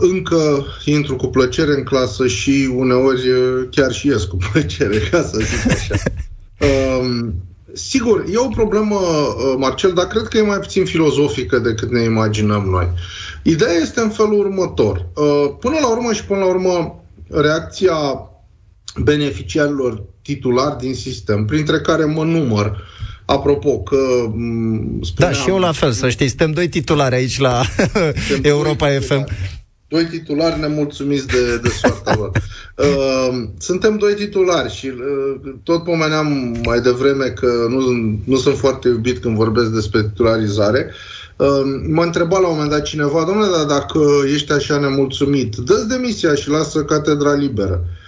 încă 0.01 0.67
intru 0.85 1.17
cu 1.17 1.27
plăcere 1.27 1.75
în 1.75 1.83
clasă 1.83 2.27
și 2.27 2.71
uneori 2.75 3.31
uh, 3.31 3.69
chiar 3.71 3.93
și 3.93 4.07
ies 4.07 4.25
cu 4.25 4.37
plăcere, 4.53 4.99
ca 4.99 5.23
să 5.23 5.39
zic 5.39 5.73
așa. 5.73 5.95
Uh, 6.61 7.29
Sigur, 7.73 8.25
e 8.33 8.37
o 8.37 8.49
problemă, 8.49 8.95
uh, 8.95 9.55
Marcel, 9.59 9.93
dar 9.93 10.07
cred 10.07 10.23
că 10.23 10.39
e 10.39 10.43
mai 10.43 10.59
puțin 10.59 10.85
filozofică 10.85 11.59
decât 11.59 11.91
ne 11.91 12.03
imaginăm 12.03 12.65
noi. 12.65 12.89
Ideea 13.43 13.73
este 13.73 14.01
în 14.01 14.11
felul 14.11 14.39
următor. 14.39 15.07
Uh, 15.15 15.55
până 15.61 15.77
la 15.81 15.91
urmă 15.91 16.13
și 16.13 16.25
până 16.25 16.39
la 16.39 16.47
urmă, 16.47 17.05
reacția 17.29 18.31
beneficiarilor 19.03 20.05
titulari 20.23 20.79
din 20.79 20.95
sistem, 20.95 21.45
printre 21.45 21.81
care 21.81 22.05
mă 22.05 22.25
număr, 22.25 22.83
Apropo, 23.31 23.81
că... 23.81 23.97
Mm, 24.33 25.01
spuneam, 25.03 25.33
da, 25.33 25.39
și 25.39 25.49
eu 25.49 25.59
la 25.59 25.73
fel, 25.73 25.93
să 25.93 26.09
știți, 26.09 26.29
suntem 26.29 26.51
doi 26.51 26.69
titulari 26.69 27.15
aici 27.15 27.39
la 27.39 27.63
Europa 28.43 28.89
FM. 28.89 29.27
Doi 29.89 30.05
titulari 30.05 30.61
nemulțumiți 30.61 31.27
de, 31.27 31.57
de 31.63 31.69
soarta 31.69 32.15
lor. 32.17 32.31
Uh, 32.79 33.49
suntem 33.59 33.97
doi 33.97 34.15
titulari 34.15 34.75
și 34.75 34.87
uh, 34.87 35.53
tot 35.63 35.85
pomeneam 35.85 36.57
mai 36.65 36.81
devreme 36.81 37.25
că 37.25 37.67
nu, 37.69 37.81
nu 38.25 38.37
sunt 38.37 38.57
foarte 38.57 38.89
iubit 38.89 39.19
când 39.19 39.37
vorbesc 39.37 39.69
despre 39.71 40.03
titularizare. 40.03 40.91
Uh, 41.37 41.61
mă 41.89 42.03
întreba 42.03 42.39
la 42.39 42.47
un 42.47 42.53
moment 42.53 42.71
dat 42.71 42.83
cineva, 42.83 43.25
domnule, 43.25 43.57
dar 43.57 43.65
dacă 43.65 44.01
ești 44.33 44.53
așa 44.53 44.79
nemulțumit, 44.79 45.57
dă-ți 45.57 45.89
demisia 45.89 46.35
și 46.35 46.49
lasă 46.49 46.85
catedra 46.85 47.35
liberă. 47.35 47.81
Uh, 47.85 48.08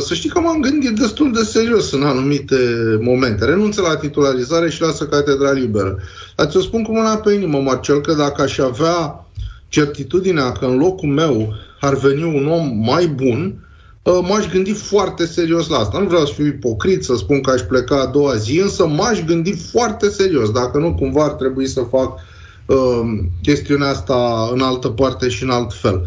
să 0.00 0.14
știi 0.14 0.30
că 0.30 0.40
m-am 0.40 0.60
gândit 0.60 0.98
destul 0.98 1.32
de 1.32 1.42
serios 1.42 1.92
în 1.92 2.02
anumite 2.02 2.56
momente. 3.00 3.44
Renunță 3.44 3.80
la 3.80 3.96
titularizare 3.96 4.70
și 4.70 4.80
lasă 4.80 5.04
catedra 5.06 5.52
liberă. 5.52 5.98
Dar 6.36 6.46
ți-o 6.46 6.60
spun 6.60 6.82
cu 6.82 6.92
mâna 6.92 7.16
pe 7.16 7.32
inimă, 7.32 7.58
Marcel, 7.58 8.00
că 8.00 8.12
dacă 8.12 8.42
aș 8.42 8.58
avea 8.58 9.26
certitudinea 9.68 10.52
că 10.52 10.64
în 10.64 10.78
locul 10.78 11.08
meu 11.08 11.54
ar 11.80 11.94
veni 11.94 12.22
un 12.22 12.46
om 12.46 12.76
mai 12.84 13.06
bun, 13.06 13.54
uh, 14.02 14.18
m-aș 14.28 14.48
gândi 14.48 14.72
foarte 14.72 15.26
serios 15.26 15.68
la 15.68 15.78
asta. 15.78 15.98
Nu 15.98 16.06
vreau 16.06 16.26
să 16.26 16.32
fiu 16.32 16.46
ipocrit, 16.46 17.04
să 17.04 17.16
spun 17.16 17.40
că 17.40 17.50
aș 17.50 17.60
pleca 17.60 18.00
a 18.00 18.06
doua 18.06 18.34
zi, 18.34 18.60
însă 18.60 18.86
m-aș 18.86 19.24
gândi 19.24 19.52
foarte 19.52 20.08
serios. 20.08 20.50
Dacă 20.50 20.78
nu, 20.78 20.94
cumva 20.94 21.24
ar 21.24 21.30
trebui 21.30 21.66
să 21.66 21.80
fac 21.80 22.18
uh, 22.66 23.00
chestiunea 23.42 23.88
asta 23.88 24.48
în 24.52 24.60
altă 24.60 24.88
parte 24.88 25.28
și 25.28 25.42
în 25.42 25.50
alt 25.50 25.74
fel. 25.74 26.06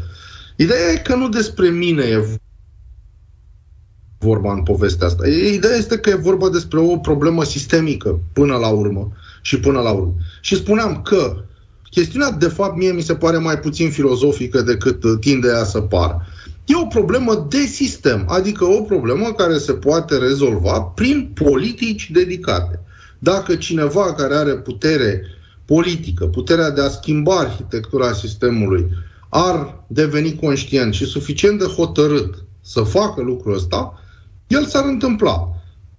Ideea 0.55 0.91
e 0.91 1.01
că 1.03 1.15
nu 1.15 1.29
despre 1.29 1.69
mine 1.69 2.03
e 2.03 2.39
vorba 4.21 4.53
în 4.53 4.63
povestea 4.63 5.07
asta. 5.07 5.27
Ideea 5.27 5.75
este 5.75 5.97
că 5.97 6.09
e 6.09 6.15
vorba 6.15 6.49
despre 6.49 6.79
o 6.79 6.97
problemă 6.97 7.43
sistemică 7.43 8.19
până 8.33 8.55
la 8.55 8.67
urmă 8.67 9.11
și 9.41 9.59
până 9.59 9.79
la 9.79 9.91
urmă. 9.91 10.13
Și 10.41 10.55
spuneam 10.55 11.01
că 11.01 11.43
chestiunea, 11.89 12.31
de 12.31 12.47
fapt, 12.47 12.77
mie 12.77 12.91
mi 12.91 13.01
se 13.01 13.15
pare 13.15 13.37
mai 13.37 13.59
puțin 13.59 13.89
filozofică 13.89 14.61
decât 14.61 15.19
tinde 15.19 15.47
ea 15.47 15.63
să 15.63 15.81
pară. 15.81 16.27
E 16.65 16.75
o 16.75 16.85
problemă 16.85 17.47
de 17.49 17.65
sistem, 17.65 18.25
adică 18.27 18.65
o 18.65 18.81
problemă 18.81 19.33
care 19.37 19.57
se 19.57 19.73
poate 19.73 20.17
rezolva 20.17 20.81
prin 20.81 21.31
politici 21.33 22.11
dedicate. 22.11 22.79
Dacă 23.19 23.55
cineva 23.55 24.13
care 24.13 24.35
are 24.35 24.51
putere 24.51 25.21
politică, 25.65 26.25
puterea 26.25 26.69
de 26.69 26.81
a 26.81 26.89
schimba 26.89 27.37
arhitectura 27.37 28.13
sistemului, 28.13 28.87
ar 29.29 29.83
deveni 29.87 30.35
conștient 30.35 30.93
și 30.93 31.05
suficient 31.05 31.59
de 31.59 31.65
hotărât 31.65 32.43
să 32.61 32.81
facă 32.81 33.21
lucrul 33.21 33.55
ăsta, 33.55 34.00
el 34.51 34.65
s-ar 34.65 34.85
întâmpla. 34.85 35.47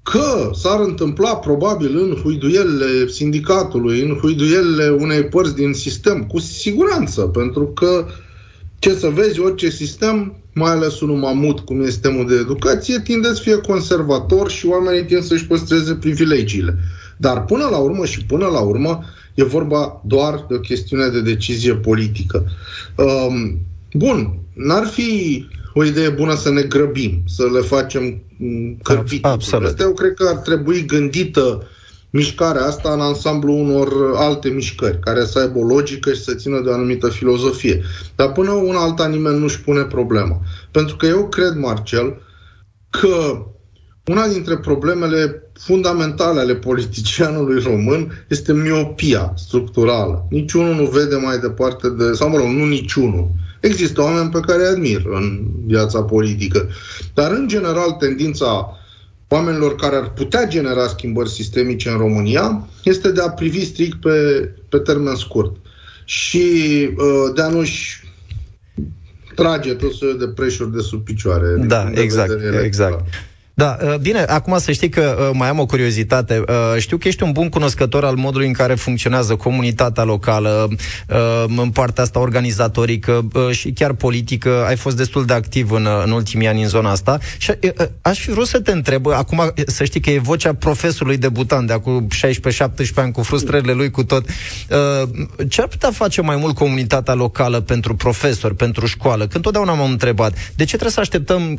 Că 0.02 0.50
s-ar 0.54 0.80
întâmpla 0.80 1.36
probabil 1.36 1.98
în 1.98 2.16
huiduielile 2.22 3.08
sindicatului, 3.08 4.00
în 4.00 4.18
huiduielile 4.20 4.88
unei 4.88 5.24
părți 5.24 5.54
din 5.54 5.72
sistem, 5.72 6.24
cu 6.24 6.38
siguranță, 6.38 7.20
pentru 7.20 7.66
că 7.66 8.06
ce 8.78 8.94
să 8.94 9.08
vezi, 9.08 9.40
orice 9.40 9.70
sistem, 9.70 10.36
mai 10.54 10.70
ales 10.70 11.00
unul 11.00 11.16
mamut 11.16 11.60
cum 11.60 11.80
este 11.80 11.90
sistemul 11.90 12.26
de 12.26 12.34
educație, 12.34 13.00
tinde 13.00 13.28
să 13.34 13.40
fie 13.42 13.56
conservator 13.56 14.50
și 14.50 14.66
oamenii 14.66 15.04
tind 15.04 15.22
să-și 15.22 15.46
păstreze 15.46 15.94
privilegiile. 15.94 16.78
Dar 17.16 17.44
până 17.44 17.68
la 17.70 17.76
urmă 17.76 18.04
și 18.04 18.24
până 18.24 18.46
la 18.46 18.60
urmă 18.60 19.04
e 19.34 19.44
vorba 19.44 20.02
doar 20.04 20.44
de 20.48 20.54
o 20.54 20.58
chestiune 20.58 21.08
de 21.08 21.20
decizie 21.20 21.74
politică. 21.74 22.44
Um, 22.96 23.58
bun, 23.92 24.38
n-ar 24.54 24.86
fi 24.86 25.46
o 25.74 25.84
idee 25.84 26.08
bună 26.08 26.34
să 26.34 26.50
ne 26.50 26.62
grăbim, 26.62 27.22
să 27.26 27.48
le 27.52 27.60
facem 27.60 28.22
mm, 28.36 28.78
cărpite. 28.82 29.28
Absolut. 29.28 29.66
Asta 29.66 29.82
eu 29.82 29.92
cred 29.92 30.14
că 30.14 30.28
ar 30.28 30.36
trebui 30.36 30.86
gândită 30.86 31.66
mișcarea 32.10 32.64
asta 32.64 32.92
în 32.92 33.00
ansamblu 33.00 33.52
unor 33.52 34.16
alte 34.16 34.48
mișcări, 34.48 34.98
care 35.00 35.24
să 35.24 35.38
aibă 35.38 35.58
o 35.58 35.66
logică 35.66 36.12
și 36.12 36.22
să 36.22 36.34
țină 36.34 36.60
de 36.60 36.68
o 36.68 36.72
anumită 36.72 37.08
filozofie. 37.08 37.82
Dar 38.16 38.32
până 38.32 38.50
una 38.50 38.82
alta 38.82 39.06
nimeni 39.06 39.38
nu-și 39.38 39.60
pune 39.60 39.82
problema. 39.82 40.40
Pentru 40.70 40.96
că 40.96 41.06
eu 41.06 41.28
cred, 41.28 41.54
Marcel, 41.54 42.22
că 42.90 43.46
una 44.06 44.28
dintre 44.28 44.56
problemele 44.56 45.50
fundamentale 45.52 46.40
ale 46.40 46.54
politicianului 46.54 47.62
român 47.62 48.24
este 48.28 48.52
miopia 48.52 49.32
structurală. 49.36 50.26
Niciunul 50.30 50.74
nu 50.74 50.84
vede 50.84 51.16
mai 51.16 51.38
departe 51.38 51.88
de, 51.88 52.12
sau 52.12 52.28
mă 52.28 52.36
rog, 52.36 52.46
nu 52.46 52.66
niciunul. 52.66 53.30
Există 53.62 54.02
oameni 54.02 54.30
pe 54.30 54.40
care 54.40 54.62
îi 54.62 54.68
admir 54.68 55.02
în 55.04 55.46
viața 55.66 56.02
politică. 56.02 56.68
Dar, 57.14 57.30
în 57.30 57.48
general, 57.48 57.90
tendința 57.90 58.76
oamenilor 59.28 59.74
care 59.74 59.96
ar 59.96 60.12
putea 60.12 60.46
genera 60.46 60.86
schimbări 60.86 61.30
sistemice 61.30 61.88
în 61.88 61.96
România 61.96 62.68
este 62.84 63.12
de 63.12 63.20
a 63.20 63.30
privi 63.30 63.64
strict 63.64 64.00
pe, 64.00 64.10
pe 64.68 64.78
termen 64.78 65.14
scurt 65.14 65.56
și 66.04 66.38
uh, 66.96 67.34
de 67.34 67.42
a 67.42 67.48
nu-și 67.48 68.00
trage 69.34 69.74
tot 69.74 69.92
soiul 69.92 70.18
de 70.18 70.28
preșuri 70.28 70.72
de 70.72 70.80
sub 70.80 71.04
picioare. 71.04 71.54
Da, 71.66 71.90
exact, 71.94 72.32
exact. 72.62 73.04
Da, 73.54 73.78
uh, 73.82 73.94
bine, 73.94 74.18
acum 74.20 74.58
să 74.58 74.72
știi 74.72 74.88
că 74.88 75.16
uh, 75.18 75.30
mai 75.32 75.48
am 75.48 75.58
o 75.58 75.66
curiozitate. 75.66 76.42
Uh, 76.48 76.78
știu 76.78 76.96
că 76.96 77.08
ești 77.08 77.22
un 77.22 77.32
bun 77.32 77.48
cunoscător 77.48 78.04
al 78.04 78.14
modului 78.14 78.46
în 78.46 78.52
care 78.52 78.74
funcționează 78.74 79.36
comunitatea 79.36 80.02
locală, 80.04 80.68
în 81.56 81.70
partea 81.70 82.02
asta 82.02 82.18
organizatorică 82.18 83.28
și 83.50 83.72
chiar 83.72 83.92
politică. 83.92 84.64
Ai 84.66 84.76
fost 84.76 84.96
destul 84.96 85.24
de 85.24 85.32
activ 85.32 85.70
în, 85.70 85.88
în 86.04 86.10
ultimii 86.10 86.48
ani 86.48 86.62
în 86.62 86.68
zona 86.68 86.90
asta. 86.90 87.18
Și 87.38 87.52
aș 88.02 88.18
fi 88.18 88.30
vrut 88.30 88.46
să 88.46 88.60
te 88.60 88.72
întreb, 88.72 89.06
acum 89.06 89.52
să 89.66 89.84
știi 89.84 90.00
că 90.00 90.10
e 90.10 90.18
vocea 90.18 90.54
profesorului 90.54 91.16
debutant 91.18 91.66
de 91.66 91.72
acum 91.72 92.08
16-17 92.16 92.94
ani 92.94 93.12
cu 93.12 93.22
frustrările 93.22 93.72
lui 93.72 93.90
cu 93.90 94.04
tot. 94.04 94.26
Ce 95.48 95.60
ar 95.60 95.66
putea 95.66 95.90
face 95.90 96.20
mai 96.20 96.36
mult 96.36 96.54
comunitatea 96.54 97.14
locală 97.14 97.60
pentru 97.60 97.94
profesori, 97.94 98.54
pentru 98.54 98.86
școală? 98.86 99.26
Când 99.26 99.44
totdeauna 99.44 99.72
m-am 99.72 99.90
întrebat, 99.90 100.32
de 100.32 100.64
ce 100.64 100.70
trebuie 100.70 100.90
să 100.90 101.00
așteptăm, 101.00 101.58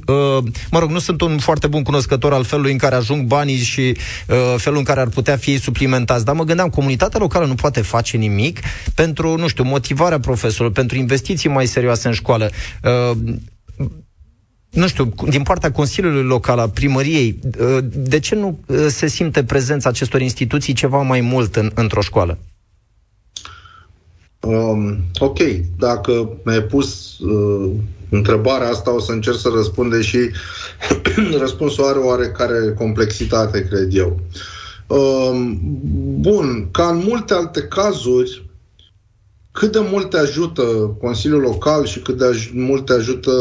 mă 0.71 0.79
rog, 0.79 0.89
nu 0.89 0.99
sunt 0.99 1.21
un 1.21 1.37
foarte 1.37 1.67
bun 1.67 1.82
cunoscător 1.83 2.33
al 2.33 2.43
felului 2.43 2.71
în 2.71 2.77
care 2.77 2.95
ajung 2.95 3.25
banii 3.25 3.57
și 3.57 3.97
uh, 4.27 4.55
felul 4.57 4.77
în 4.77 4.83
care 4.83 4.99
ar 4.99 5.07
putea 5.07 5.37
fi 5.37 5.57
suplimentați. 5.57 6.25
Dar 6.25 6.35
mă 6.35 6.43
gândeam, 6.43 6.69
comunitatea 6.69 7.19
locală 7.19 7.45
nu 7.45 7.55
poate 7.55 7.81
face 7.81 8.17
nimic 8.17 8.59
pentru, 8.95 9.37
nu 9.37 9.47
știu, 9.47 9.63
motivarea 9.63 10.19
profesorilor, 10.19 10.71
pentru 10.71 10.97
investiții 10.97 11.49
mai 11.49 11.65
serioase 11.65 12.07
în 12.07 12.13
școală. 12.13 12.49
Uh, 12.83 13.17
nu 14.69 14.87
știu, 14.87 15.13
din 15.29 15.41
partea 15.41 15.71
Consiliului 15.71 16.23
Local, 16.23 16.59
a 16.59 16.69
primăriei, 16.69 17.39
uh, 17.59 17.77
de 17.93 18.19
ce 18.19 18.35
nu 18.35 18.59
uh, 18.65 18.85
se 18.87 19.07
simte 19.07 19.43
prezența 19.43 19.89
acestor 19.89 20.21
instituții 20.21 20.73
ceva 20.73 21.01
mai 21.01 21.21
mult 21.21 21.55
în, 21.55 21.71
într-o 21.73 22.01
școală? 22.01 22.37
Um, 24.39 24.97
ok, 25.19 25.39
dacă 25.77 26.29
mi-ai 26.43 26.61
pus 26.61 27.17
uh, 27.19 27.71
întrebarea 28.13 28.69
asta, 28.69 28.93
o 28.93 28.99
să 28.99 29.11
încerc 29.11 29.37
să 29.37 29.49
răspund, 29.55 30.01
și 30.01 30.17
răspunsul 31.39 31.83
are 31.83 31.99
oarecare 31.99 32.73
complexitate, 32.77 33.67
cred 33.67 33.95
eu. 33.95 34.19
Um, 34.87 35.59
bun, 36.19 36.67
ca 36.71 36.87
în 36.87 37.03
multe 37.07 37.33
alte 37.33 37.61
cazuri, 37.61 38.45
cât 39.51 39.71
de 39.71 39.79
mult 39.91 40.09
te 40.09 40.17
ajută 40.17 40.61
Consiliul 41.01 41.41
Local 41.41 41.85
și 41.85 41.99
cât 41.99 42.17
de 42.17 42.25
aj- 42.25 42.51
mult 42.53 42.85
te 42.85 42.93
ajută 42.93 43.31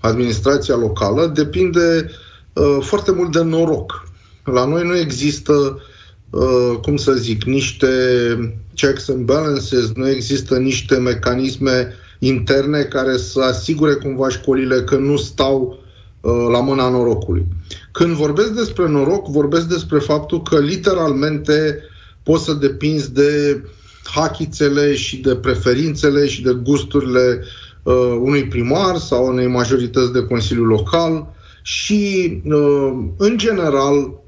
administrația 0.00 0.76
locală 0.76 1.26
depinde 1.26 2.10
uh, 2.52 2.78
foarte 2.80 3.12
mult 3.12 3.32
de 3.32 3.42
noroc. 3.42 4.08
La 4.44 4.64
noi 4.64 4.86
nu 4.86 4.96
există, 4.96 5.82
uh, 6.30 6.78
cum 6.82 6.96
să 6.96 7.12
zic, 7.12 7.44
niște 7.44 7.88
checks 8.74 9.08
and 9.08 9.24
balances, 9.24 9.92
nu 9.94 10.08
există 10.08 10.58
niște 10.58 10.96
mecanisme 10.96 11.92
interne 12.18 12.82
care 12.82 13.16
să 13.16 13.40
asigure 13.40 13.94
cumva 13.94 14.28
școlile 14.28 14.82
că 14.82 14.96
nu 14.96 15.16
stau 15.16 15.78
uh, 16.20 16.46
la 16.50 16.60
mâna 16.60 16.88
norocului. 16.88 17.46
Când 17.92 18.12
vorbesc 18.12 18.50
despre 18.50 18.88
noroc, 18.88 19.28
vorbesc 19.28 19.66
despre 19.66 19.98
faptul 19.98 20.42
că 20.42 20.58
literalmente 20.58 21.78
poți 22.22 22.44
să 22.44 22.52
depinzi 22.52 23.12
de 23.12 23.62
hachițele 24.04 24.94
și 24.94 25.16
de 25.16 25.36
preferințele 25.36 26.26
și 26.26 26.42
de 26.42 26.52
gusturile 26.62 27.44
uh, 27.82 28.18
unui 28.20 28.44
primar 28.44 28.96
sau 28.96 29.26
unei 29.26 29.46
majorități 29.46 30.12
de 30.12 30.24
Consiliu 30.24 30.64
Local 30.64 31.34
și, 31.62 32.32
uh, 32.44 32.92
în 33.16 33.38
general, 33.38 34.20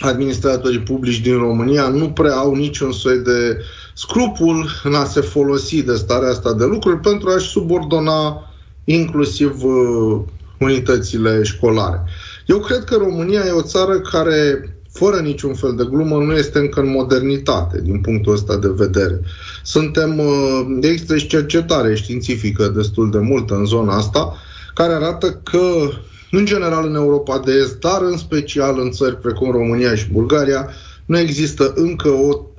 administratorii 0.00 0.80
publici 0.80 1.20
din 1.20 1.36
România 1.36 1.88
nu 1.88 2.10
prea 2.10 2.34
au 2.34 2.54
niciun 2.54 2.92
soi 2.92 3.18
de 3.18 3.62
scrupul 3.94 4.68
în 4.82 4.94
a 4.94 5.04
se 5.04 5.20
folosi 5.20 5.82
de 5.82 5.94
starea 5.94 6.28
asta 6.28 6.52
de 6.52 6.64
lucruri 6.64 7.00
pentru 7.00 7.28
a-și 7.28 7.48
subordona 7.48 8.50
inclusiv 8.84 9.64
uh, 9.64 10.20
unitățile 10.58 11.42
școlare. 11.42 12.04
Eu 12.46 12.58
cred 12.58 12.84
că 12.84 12.96
România 12.96 13.40
e 13.46 13.50
o 13.50 13.62
țară 13.62 14.00
care, 14.00 14.68
fără 14.92 15.16
niciun 15.16 15.54
fel 15.54 15.74
de 15.76 15.86
glumă, 15.90 16.16
nu 16.16 16.32
este 16.32 16.58
încă 16.58 16.80
în 16.80 16.90
modernitate 16.90 17.80
din 17.80 18.00
punctul 18.00 18.32
ăsta 18.32 18.56
de 18.56 18.68
vedere. 18.68 19.20
Suntem, 19.62 20.18
uh, 20.18 20.78
există 20.80 21.16
și 21.16 21.26
cercetare 21.26 21.94
științifică 21.94 22.68
destul 22.68 23.10
de 23.10 23.18
multă 23.18 23.54
în 23.54 23.64
zona 23.64 23.96
asta, 23.96 24.36
care 24.74 24.92
arată 24.92 25.40
că 25.42 25.90
în 26.30 26.44
general 26.44 26.86
în 26.86 26.94
Europa 26.94 27.38
de 27.38 27.52
Est, 27.52 27.78
dar 27.78 28.02
în 28.02 28.16
special 28.16 28.78
în 28.80 28.90
țări 28.90 29.16
precum 29.16 29.50
România 29.50 29.94
și 29.94 30.12
Bulgaria, 30.12 30.70
nu 31.06 31.18
există 31.18 31.72
încă 31.74 32.08
o 32.08 32.28
mm, 32.28 32.49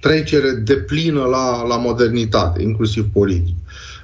trecere 0.00 0.50
de 0.50 0.74
plină 0.74 1.24
la, 1.24 1.66
la 1.66 1.76
modernitate, 1.76 2.62
inclusiv 2.62 3.06
politic. 3.12 3.54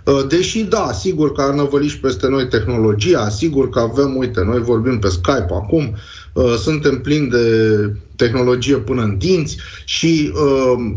Uh, 0.04 0.26
deși, 0.28 0.62
da, 0.62 0.92
sigur 0.92 1.32
că 1.32 1.40
ar 1.40 1.54
năvăli 1.54 1.88
și 1.88 2.00
peste 2.00 2.28
noi 2.28 2.48
tehnologia, 2.48 3.28
sigur 3.28 3.68
că 3.68 3.78
avem, 3.78 4.16
uite, 4.16 4.40
noi 4.44 4.60
vorbim 4.60 4.98
pe 4.98 5.08
Skype 5.08 5.48
acum, 5.50 5.94
uh, 6.32 6.54
suntem 6.58 7.00
plini 7.00 7.28
de 7.28 7.46
tehnologie 8.16 8.76
până 8.76 9.02
în 9.02 9.18
dinți 9.18 9.56
și 9.84 10.32
uh, 10.34 10.94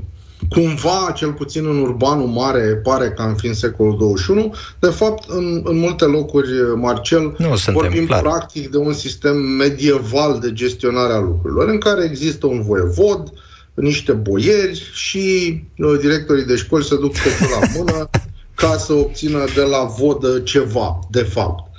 cumva, 0.50 1.12
cel 1.16 1.32
puțin 1.32 1.66
în 1.66 1.80
urbanul 1.80 2.28
mare, 2.28 2.62
pare 2.84 3.10
că 3.10 3.22
am 3.22 3.36
fi 3.36 3.48
în 3.48 3.54
secolul 3.54 3.98
21. 3.98 4.54
De 4.80 4.88
fapt, 4.88 5.30
în, 5.30 5.62
în 5.64 5.78
multe 5.78 6.06
locuri, 6.06 6.50
Marcel, 6.76 7.36
nu 7.38 7.56
suntem, 7.56 7.74
vorbim 7.74 8.06
clar. 8.06 8.22
practic 8.22 8.70
de 8.70 8.78
un 8.78 8.94
sistem 8.94 9.38
medieval 9.38 10.40
de 10.42 10.54
gestionare 10.54 11.14
a 11.14 11.20
lucrurilor, 11.20 11.68
în 11.68 11.78
care 11.78 12.04
există 12.04 12.48
un 12.48 12.62
voievod, 12.62 13.32
niște 13.80 14.12
boieri 14.12 14.90
și 14.94 15.60
uh, 15.78 16.00
directorii 16.00 16.46
de 16.46 16.56
școli 16.56 16.84
se 16.84 16.96
duc 16.96 17.14
totul 17.14 17.60
la 17.60 17.68
mână 17.78 18.10
ca 18.56 18.78
să 18.78 18.94
obțină 18.94 19.46
de 19.56 19.62
la 19.62 19.84
vodă 19.84 20.40
ceva, 20.40 21.00
de 21.12 21.22
fapt. 21.22 21.72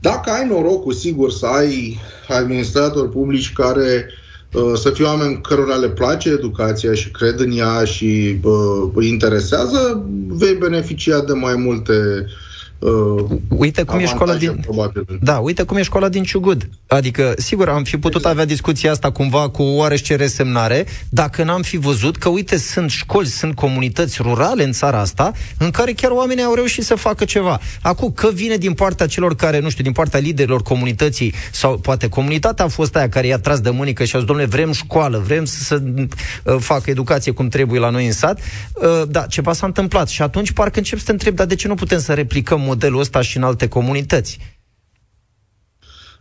Dacă 0.00 0.30
ai 0.30 0.46
norocul, 0.46 0.92
sigur, 0.92 1.30
să 1.30 1.46
ai 1.46 1.98
administratori 2.28 3.10
publici 3.10 3.52
care 3.52 4.10
uh, 4.52 4.72
să 4.74 4.90
fie 4.90 5.04
oameni 5.04 5.40
cărora 5.40 5.74
le 5.74 5.88
place 5.88 6.30
educația 6.30 6.94
și 6.94 7.10
cred 7.10 7.40
în 7.40 7.58
ea 7.58 7.84
și 7.84 8.38
uh, 8.42 8.90
îi 8.94 9.08
interesează, 9.08 10.06
vei 10.26 10.54
beneficia 10.54 11.20
de 11.20 11.32
mai 11.32 11.54
multe 11.54 11.92
uh, 12.26 12.46
Uh, 12.78 13.24
uite 13.48 13.82
cum 13.82 13.98
e 13.98 14.06
școala 14.06 14.34
din... 14.34 14.56
Probabil. 14.60 15.06
Da, 15.20 15.38
uite 15.38 15.62
cum 15.62 15.76
e 15.76 15.82
școala 15.82 16.08
din 16.08 16.22
Ciugud. 16.22 16.68
Adică, 16.86 17.34
sigur, 17.36 17.68
am 17.68 17.84
fi 17.84 17.96
putut 17.96 18.14
exact. 18.14 18.34
avea 18.34 18.44
discuția 18.44 18.90
asta 18.90 19.10
cumva 19.10 19.48
cu 19.48 19.62
oarește 19.62 20.14
resemnare, 20.14 20.86
dacă 21.08 21.42
n-am 21.42 21.62
fi 21.62 21.76
văzut 21.76 22.16
că, 22.16 22.28
uite, 22.28 22.56
sunt 22.56 22.90
școli, 22.90 23.26
sunt 23.26 23.54
comunități 23.54 24.18
rurale 24.22 24.64
în 24.64 24.72
țara 24.72 25.00
asta, 25.00 25.32
în 25.58 25.70
care 25.70 25.92
chiar 25.92 26.10
oamenii 26.10 26.42
au 26.44 26.54
reușit 26.54 26.84
să 26.84 26.94
facă 26.94 27.24
ceva. 27.24 27.60
Acum, 27.82 28.12
că 28.12 28.30
vine 28.34 28.56
din 28.56 28.72
partea 28.72 29.06
celor 29.06 29.34
care, 29.34 29.58
nu 29.58 29.68
știu, 29.68 29.84
din 29.84 29.92
partea 29.92 30.20
liderilor 30.20 30.62
comunității, 30.62 31.34
sau 31.52 31.78
poate 31.78 32.08
comunitatea 32.08 32.64
a 32.64 32.68
fost 32.68 32.96
aia 32.96 33.08
care 33.08 33.26
i-a 33.26 33.38
tras 33.38 33.60
de 33.60 33.70
mânică 33.70 34.04
și 34.04 34.16
a 34.16 34.18
zis, 34.18 34.28
domnule, 34.28 34.48
vrem 34.48 34.72
școală, 34.72 35.22
vrem 35.26 35.44
să, 35.44 35.62
să 35.62 35.82
uh, 35.82 36.56
facă 36.58 36.90
educație 36.90 37.32
cum 37.32 37.48
trebuie 37.48 37.80
la 37.80 37.90
noi 37.90 38.06
în 38.06 38.12
sat, 38.12 38.40
uh, 38.74 39.02
da, 39.08 39.20
ceva 39.20 39.52
s-a 39.52 39.66
întâmplat. 39.66 40.08
Și 40.08 40.22
atunci 40.22 40.50
parcă 40.50 40.78
încep 40.78 40.98
să 40.98 41.04
te 41.04 41.10
întreb, 41.12 41.34
dar 41.34 41.46
de 41.46 41.54
ce 41.54 41.68
nu 41.68 41.74
putem 41.74 42.00
să 42.00 42.12
replicăm 42.12 42.67
modelul 42.68 43.00
ăsta 43.00 43.20
și 43.20 43.36
în 43.36 43.42
alte 43.42 43.68
comunități. 43.68 44.38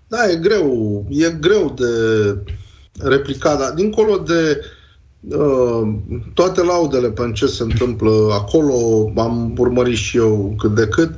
Da, 0.07 0.29
e 0.29 0.35
greu. 0.35 1.05
E 1.09 1.29
greu 1.39 1.73
de 1.75 1.91
replicat, 3.09 3.59
dar 3.59 3.71
dincolo 3.71 4.17
de 4.17 4.61
uh, 5.29 5.81
toate 6.33 6.63
laudele 6.63 7.11
pentru 7.11 7.33
ce 7.33 7.45
se 7.45 7.63
întâmplă 7.63 8.29
acolo, 8.31 9.11
am 9.15 9.55
urmărit 9.57 9.97
și 9.97 10.17
eu 10.17 10.55
cât 10.57 10.75
de 10.75 10.87
cât, 10.87 11.15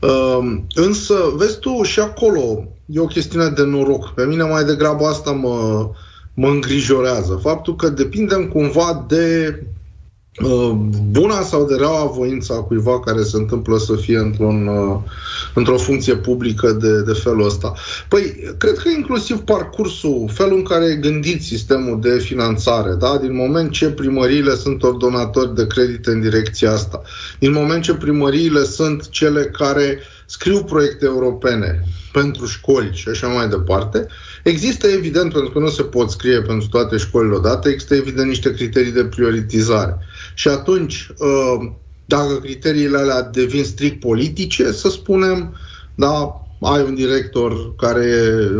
uh, 0.00 0.60
însă, 0.74 1.14
vezi 1.36 1.58
tu, 1.58 1.82
și 1.82 2.00
acolo 2.00 2.64
e 2.86 3.00
o 3.00 3.06
chestiune 3.06 3.48
de 3.48 3.62
noroc. 3.62 4.14
Pe 4.14 4.24
mine 4.24 4.42
mai 4.42 4.64
degrabă 4.64 5.04
asta 5.04 5.30
mă, 5.30 5.90
mă 6.34 6.48
îngrijorează. 6.48 7.38
Faptul 7.42 7.76
că 7.76 7.88
depindem 7.88 8.48
cumva 8.48 9.04
de 9.08 9.56
Uh, 9.56 9.71
buna 11.10 11.42
sau 11.42 11.66
de 11.66 11.74
reaua 11.74 12.04
voința 12.04 12.54
cuiva 12.54 13.00
care 13.00 13.22
se 13.22 13.36
întâmplă 13.36 13.78
să 13.78 13.94
fie 13.96 14.18
într-un, 14.18 14.66
uh, 14.66 14.98
într-o 15.54 15.76
funcție 15.76 16.16
publică 16.16 16.72
de, 16.72 17.02
de 17.02 17.12
felul 17.12 17.46
ăsta. 17.46 17.72
Păi, 18.08 18.54
cred 18.58 18.78
că 18.78 18.88
inclusiv 18.88 19.38
parcursul, 19.38 20.30
felul 20.32 20.56
în 20.56 20.62
care 20.62 20.84
e 20.84 20.94
gândit 20.94 21.42
sistemul 21.42 22.00
de 22.00 22.18
finanțare, 22.18 22.94
da? 22.94 23.18
din 23.20 23.34
moment 23.34 23.70
ce 23.70 23.90
primăriile 23.90 24.54
sunt 24.54 24.82
ordonatori 24.82 25.54
de 25.54 25.66
credite 25.66 26.10
în 26.10 26.20
direcția 26.20 26.72
asta, 26.72 27.02
din 27.38 27.52
moment 27.52 27.82
ce 27.82 27.94
primăriile 27.94 28.64
sunt 28.64 29.08
cele 29.08 29.44
care 29.44 29.98
scriu 30.26 30.62
proiecte 30.62 31.04
europene 31.04 31.84
pentru 32.12 32.46
școli 32.46 32.90
și 32.94 33.08
așa 33.08 33.26
mai 33.26 33.48
departe, 33.48 34.06
există 34.42 34.86
evident, 34.86 35.32
pentru 35.32 35.50
că 35.50 35.58
nu 35.58 35.68
se 35.68 35.82
pot 35.82 36.10
scrie 36.10 36.40
pentru 36.40 36.68
toate 36.68 36.96
școlile 36.96 37.34
odată, 37.34 37.68
există 37.68 37.94
evident 37.94 38.28
niște 38.28 38.54
criterii 38.54 38.92
de 38.92 39.04
prioritizare. 39.04 39.98
Și 40.34 40.48
atunci, 40.48 41.08
uh, 41.18 41.70
dacă 42.04 42.34
criteriile 42.34 42.98
alea 42.98 43.22
devin 43.22 43.64
strict 43.64 44.00
politice, 44.00 44.72
să 44.72 44.88
spunem, 44.88 45.56
da, 45.94 46.42
ai 46.60 46.82
un 46.82 46.94
director 46.94 47.74
care 47.74 48.06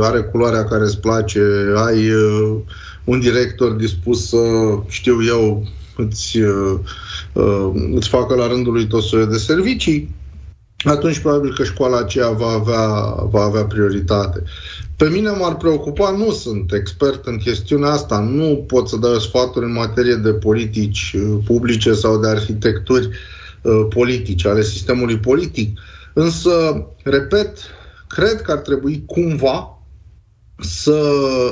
are 0.00 0.22
culoarea 0.22 0.64
care 0.64 0.82
îți 0.82 1.00
place, 1.00 1.40
ai 1.74 2.10
uh, 2.10 2.56
un 3.04 3.20
director 3.20 3.72
dispus 3.72 4.28
să, 4.28 4.38
știu 4.88 5.24
eu, 5.24 5.66
îți, 5.96 6.38
uh, 6.38 6.78
îți 7.94 8.08
facă 8.08 8.34
la 8.34 8.46
rândul 8.46 8.72
lui 8.72 8.86
tot 8.86 9.02
soiul 9.02 9.30
de 9.30 9.38
servicii, 9.38 10.14
atunci 10.84 11.18
probabil 11.18 11.54
că 11.54 11.64
școala 11.64 11.98
aceea 11.98 12.30
va 12.30 12.48
avea, 12.48 13.14
va 13.30 13.42
avea 13.42 13.64
prioritate. 13.64 14.42
Pe 14.96 15.08
mine 15.08 15.30
m-ar 15.30 15.56
preocupa, 15.56 16.10
nu 16.10 16.30
sunt 16.30 16.72
expert 16.72 17.26
în 17.26 17.36
chestiunea 17.36 17.90
asta, 17.90 18.18
nu 18.18 18.64
pot 18.66 18.88
să 18.88 18.96
dau 18.96 19.18
sfaturi 19.18 19.64
în 19.64 19.72
materie 19.72 20.14
de 20.14 20.32
politici 20.32 21.14
uh, 21.16 21.38
publice 21.44 21.92
sau 21.92 22.18
de 22.18 22.28
arhitecturi 22.28 23.08
uh, 23.62 23.86
politice, 23.88 24.48
ale 24.48 24.62
sistemului 24.62 25.18
politic. 25.18 25.78
Însă, 26.12 26.86
repet, 27.02 27.58
cred 28.06 28.42
că 28.42 28.52
ar 28.52 28.58
trebui 28.58 29.02
cumva 29.06 29.78
să, 30.60 31.02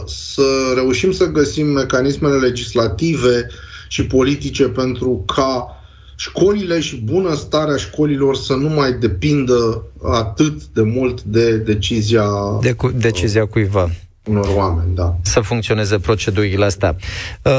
să 0.07 0.43
reușim 0.75 1.13
să 1.13 1.25
găsim 1.27 1.67
mecanismele 1.67 2.37
legislative 2.37 3.47
și 3.89 4.07
politice 4.07 4.69
pentru 4.69 5.25
ca 5.35 5.80
școlile 6.21 6.81
și 6.81 6.97
bunăstarea 6.97 7.77
școlilor 7.77 8.37
să 8.37 8.55
nu 8.55 8.69
mai 8.69 8.93
depindă 8.93 9.83
atât 10.03 10.65
de 10.65 10.83
mult 10.83 11.23
de 11.23 11.57
decizia... 11.57 12.25
De 12.61 12.73
cu, 12.73 12.91
decizia 12.91 13.47
cuiva 13.47 13.91
unor 14.31 14.49
oameni, 14.55 14.95
da. 14.95 15.17
Să 15.23 15.41
funcționeze 15.41 15.99
procedurile 15.99 16.65
astea. 16.65 16.97
Uh, 17.43 17.53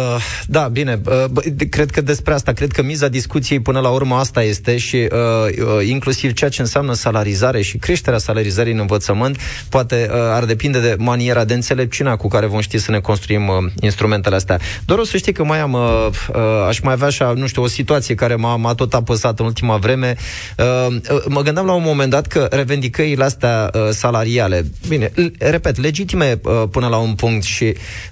da, 0.48 0.68
bine, 0.68 1.02
uh, 1.06 1.44
cred 1.70 1.92
că 1.92 2.02
despre 2.02 2.34
asta, 2.34 2.52
cred 2.52 2.72
că 2.72 2.84
miza 2.84 3.08
discuției 3.08 3.60
până 3.60 3.80
la 3.80 3.90
urmă 3.90 4.16
asta 4.16 4.44
este 4.44 4.78
și 4.78 4.96
uh, 4.96 5.08
uh, 5.10 5.88
inclusiv 5.88 6.34
ceea 6.34 6.50
ce 6.50 6.62
înseamnă 6.62 6.94
salarizare 6.94 7.62
și 7.62 7.78
creșterea 7.78 8.20
salarizării 8.20 8.74
în 8.74 8.80
învățământ, 8.80 9.38
poate 9.70 10.10
uh, 10.12 10.18
ar 10.18 10.46
depinde 10.46 10.80
de 10.80 10.96
maniera 10.98 11.44
de 11.44 11.54
înțelepciunea 11.54 12.16
cu 12.16 12.28
care 12.28 12.46
vom 12.46 12.60
ști 12.60 12.78
să 12.78 12.92
ne 12.92 13.00
construim 13.00 13.48
uh, 13.48 13.56
instrumentele 13.82 14.36
astea. 14.36 14.60
Doar 14.86 15.00
o 15.00 15.04
să 15.04 15.18
știi 15.18 15.34
că 15.34 15.44
mai 15.44 15.60
am, 15.60 15.74
uh, 15.74 16.08
uh, 16.34 16.66
aș 16.68 16.80
mai 16.80 16.94
avea 16.94 17.08
așa, 17.08 17.34
nu 17.36 17.48
știu, 17.48 17.62
o 17.62 17.68
situație 17.68 18.16
care 18.16 18.36
m-a, 18.36 18.56
m-a 18.56 18.74
tot 18.74 18.94
apăsat 18.94 19.40
în 19.40 19.46
ultima 19.46 19.78
vreme. 19.78 20.16
Uh, 20.58 20.96
uh, 21.12 21.24
mă 21.28 21.42
gândeam 21.42 21.66
la 21.66 21.74
un 21.74 21.84
moment 21.86 22.10
dat 22.10 22.28
că 22.28 22.48
revendicările 22.52 23.24
astea 23.24 23.70
uh, 23.74 23.90
salariale, 23.90 24.66
bine, 24.88 25.12
repet, 25.40 25.78
legitime 25.78 26.40
uh, 26.44 26.61
până 26.72 26.88
la 26.88 26.98
un 26.98 27.14
punct 27.14 27.44
și, 27.44 27.64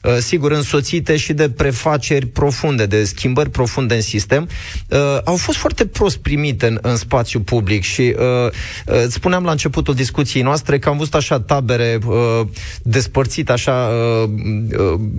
uh, 0.04 0.18
sigur, 0.20 0.52
însoțite 0.52 1.18
și 1.18 1.34
de 1.34 1.50
prefaceri 1.50 2.26
profunde, 2.26 2.86
de 2.86 3.04
schimbări 3.04 3.50
profunde 3.50 3.96
în 3.96 4.02
sistem, 4.02 4.50
uh, 4.90 4.98
au 5.24 5.36
fost 5.36 5.58
foarte 5.58 5.86
prost 5.86 6.18
primite 6.18 6.68
în, 6.68 6.80
în 6.82 6.96
spațiu 6.96 7.40
public 7.40 7.84
și 7.84 8.16
uh, 8.20 8.52
spuneam 9.08 9.44
la 9.44 9.52
începutul 9.52 9.94
discuției 9.94 10.44
noastre 10.44 10.80
că 10.80 10.90
am 10.90 10.98
văzut 10.98 11.16
așa 11.16 11.40
tabere 11.40 12.00
despărțite 12.82 13.52
așa 13.52 13.90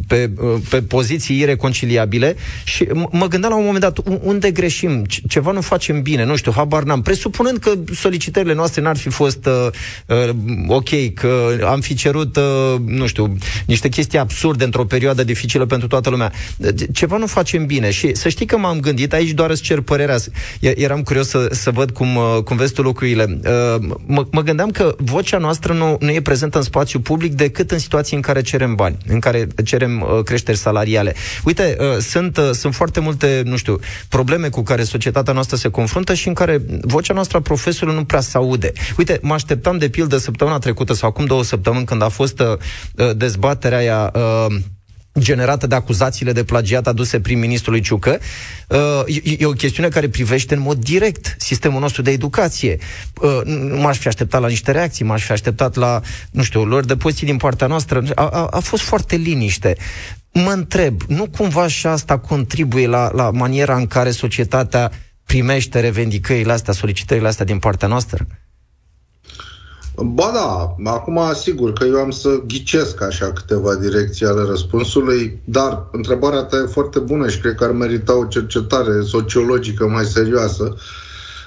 pe, 0.07 0.31
pe 0.69 0.83
poziții 0.83 1.39
ireconciliabile 1.39 2.37
și 2.65 2.89
mă 3.11 3.27
gândeam 3.27 3.53
la 3.53 3.59
un 3.59 3.65
moment 3.65 3.83
dat 3.83 3.99
unde 4.23 4.51
greșim, 4.51 5.05
ceva 5.29 5.51
nu 5.51 5.61
facem 5.61 6.03
bine, 6.03 6.25
nu 6.25 6.37
știu, 6.37 6.53
habar 6.53 6.83
n-am, 6.83 7.03
presupunând 7.03 7.59
că 7.59 7.73
solicitările 7.95 8.55
noastre 8.55 8.83
n-ar 8.83 8.97
fi 8.97 9.09
fost 9.09 9.47
uh, 9.47 10.29
ok, 10.69 11.13
că 11.15 11.59
am 11.65 11.81
fi 11.81 11.95
cerut, 11.95 12.37
uh, 12.37 12.81
nu 12.85 13.07
știu, 13.07 13.10
știu, 13.11 13.37
niște 13.67 13.89
chestii 13.89 14.19
absurde 14.19 14.65
într-o 14.65 14.85
perioadă 14.85 15.25
dificilă 15.25 15.67
pentru 15.67 15.89
toată 15.89 16.11
lumea. 16.11 16.33
Ceva 16.93 17.17
nu 17.17 17.27
facem 17.27 17.67
bine 17.67 17.91
și 17.91 18.15
să 18.15 18.29
știi 18.29 18.47
că 18.47 18.59
m-am 18.59 18.81
gândit, 18.81 19.13
aici 19.13 19.31
doar 19.31 19.51
îți 19.51 19.63
cer 19.63 19.81
părerea, 19.81 20.17
eram 20.61 21.03
curios 21.03 21.29
să, 21.29 21.49
să 21.51 21.71
văd 21.71 21.91
cum, 21.91 22.17
uh, 22.17 22.39
cum 22.45 22.57
vezi 22.57 22.73
tu 22.73 22.83
lucrurile. 22.83 23.41
Uh, 23.45 23.91
mă, 24.07 24.27
mă 24.31 24.43
gândeam 24.43 24.71
că 24.71 24.95
vocea 24.99 25.39
noastră 25.39 25.73
nu, 25.73 25.97
nu 26.01 26.11
e 26.11 26.21
prezentă 26.21 26.59
în 26.59 26.65
spațiu 26.65 27.01
public 27.01 27.33
decât 27.33 27.71
în 27.71 27.79
situații 27.79 28.17
în 28.17 28.23
care 28.23 28.41
cerem 28.43 28.75
bani, 28.75 28.97
în 29.07 29.19
care 29.19 29.47
cerem 29.65 30.01
uh, 30.01 30.25
creșteri 30.25 30.59
salariale. 30.59 31.15
Uite, 31.45 31.77
sunt, 32.01 32.39
sunt 32.53 32.75
foarte 32.75 33.01
multe, 33.01 33.43
nu 33.45 33.57
știu, 33.57 33.79
probleme 34.09 34.49
cu 34.49 34.63
care 34.63 34.83
societatea 34.83 35.33
noastră 35.33 35.57
se 35.57 35.69
confruntă 35.69 36.15
și 36.15 36.29
în 36.29 36.35
care 36.35 36.63
vocea 36.81 37.15
noastră 37.15 37.37
a 37.37 37.41
profesorului 37.41 37.99
nu 37.99 38.05
prea 38.05 38.21
se 38.21 38.37
aude. 38.37 38.73
Uite, 38.97 39.19
mă 39.23 39.35
așteptam 39.35 39.79
de 39.79 39.89
pildă 39.89 40.17
săptămâna 40.17 40.59
trecută 40.59 40.93
sau 40.93 41.09
acum 41.09 41.25
două 41.25 41.45
săptămâni 41.45 41.85
când 41.85 42.03
a 42.03 42.09
fost 42.09 42.41
uh, 42.41 42.47
dezbaterea 43.17 43.79
aia 43.79 44.13
uh, 44.15 44.57
generată 45.19 45.67
de 45.67 45.75
acuzațiile 45.75 46.33
de 46.33 46.45
plagiat 46.45 46.87
aduse 46.87 47.21
prim-ministrului 47.21 47.81
Ciucă, 47.81 48.19
uh, 48.69 49.03
e, 49.25 49.37
e 49.39 49.47
o 49.47 49.51
chestiune 49.51 49.89
care 49.89 50.09
privește 50.09 50.55
în 50.55 50.61
mod 50.61 50.79
direct 50.85 51.37
sistemul 51.39 51.81
nostru 51.81 52.03
de 52.03 52.11
educație. 52.11 52.79
Uh, 53.21 53.41
nu 53.45 53.81
m-aș 53.81 53.99
fi 53.99 54.09
așteptat 54.09 54.41
la 54.41 54.49
niște 54.49 54.73
reacții, 54.73 55.05
m-aș 55.05 55.25
fi 55.25 55.33
așteptat 55.33 55.75
la, 55.75 56.01
nu 56.31 56.43
știu, 56.43 56.65
lor 56.65 56.85
de 56.85 56.97
poziții 56.97 57.27
din 57.27 57.37
partea 57.37 57.67
noastră. 57.67 58.03
A, 58.15 58.29
a, 58.29 58.47
a 58.47 58.61
fost 58.61 58.83
foarte 58.83 59.17
liniște. 59.17 59.77
Mă 60.33 60.51
întreb, 60.51 61.03
nu 61.07 61.27
cumva 61.37 61.67
și 61.67 61.87
asta 61.87 62.19
contribuie 62.19 62.87
la, 62.87 63.11
la 63.15 63.31
maniera 63.31 63.77
în 63.77 63.87
care 63.87 64.11
societatea 64.11 64.91
primește 65.25 65.81
revendicările 65.81 66.53
astea, 66.53 66.73
solicitările 66.73 67.29
astea 67.29 67.45
din 67.45 67.59
partea 67.59 67.89
noastră? 67.89 68.27
Ba 70.05 70.31
da, 70.35 70.75
acum 70.91 71.21
sigur 71.35 71.73
că 71.73 71.85
eu 71.85 71.97
am 71.97 72.11
să 72.11 72.41
ghicesc 72.47 73.03
așa 73.03 73.33
câteva 73.33 73.75
direcții 73.75 74.27
ale 74.27 74.43
răspunsului, 74.43 75.41
dar 75.45 75.89
întrebarea 75.93 76.43
ta 76.43 76.57
e 76.57 76.67
foarte 76.67 76.99
bună 76.99 77.29
și 77.29 77.41
cred 77.41 77.55
că 77.55 77.65
ar 77.65 77.71
merita 77.71 78.19
o 78.19 78.25
cercetare 78.25 79.01
sociologică 79.03 79.87
mai 79.87 80.05
serioasă. 80.05 80.77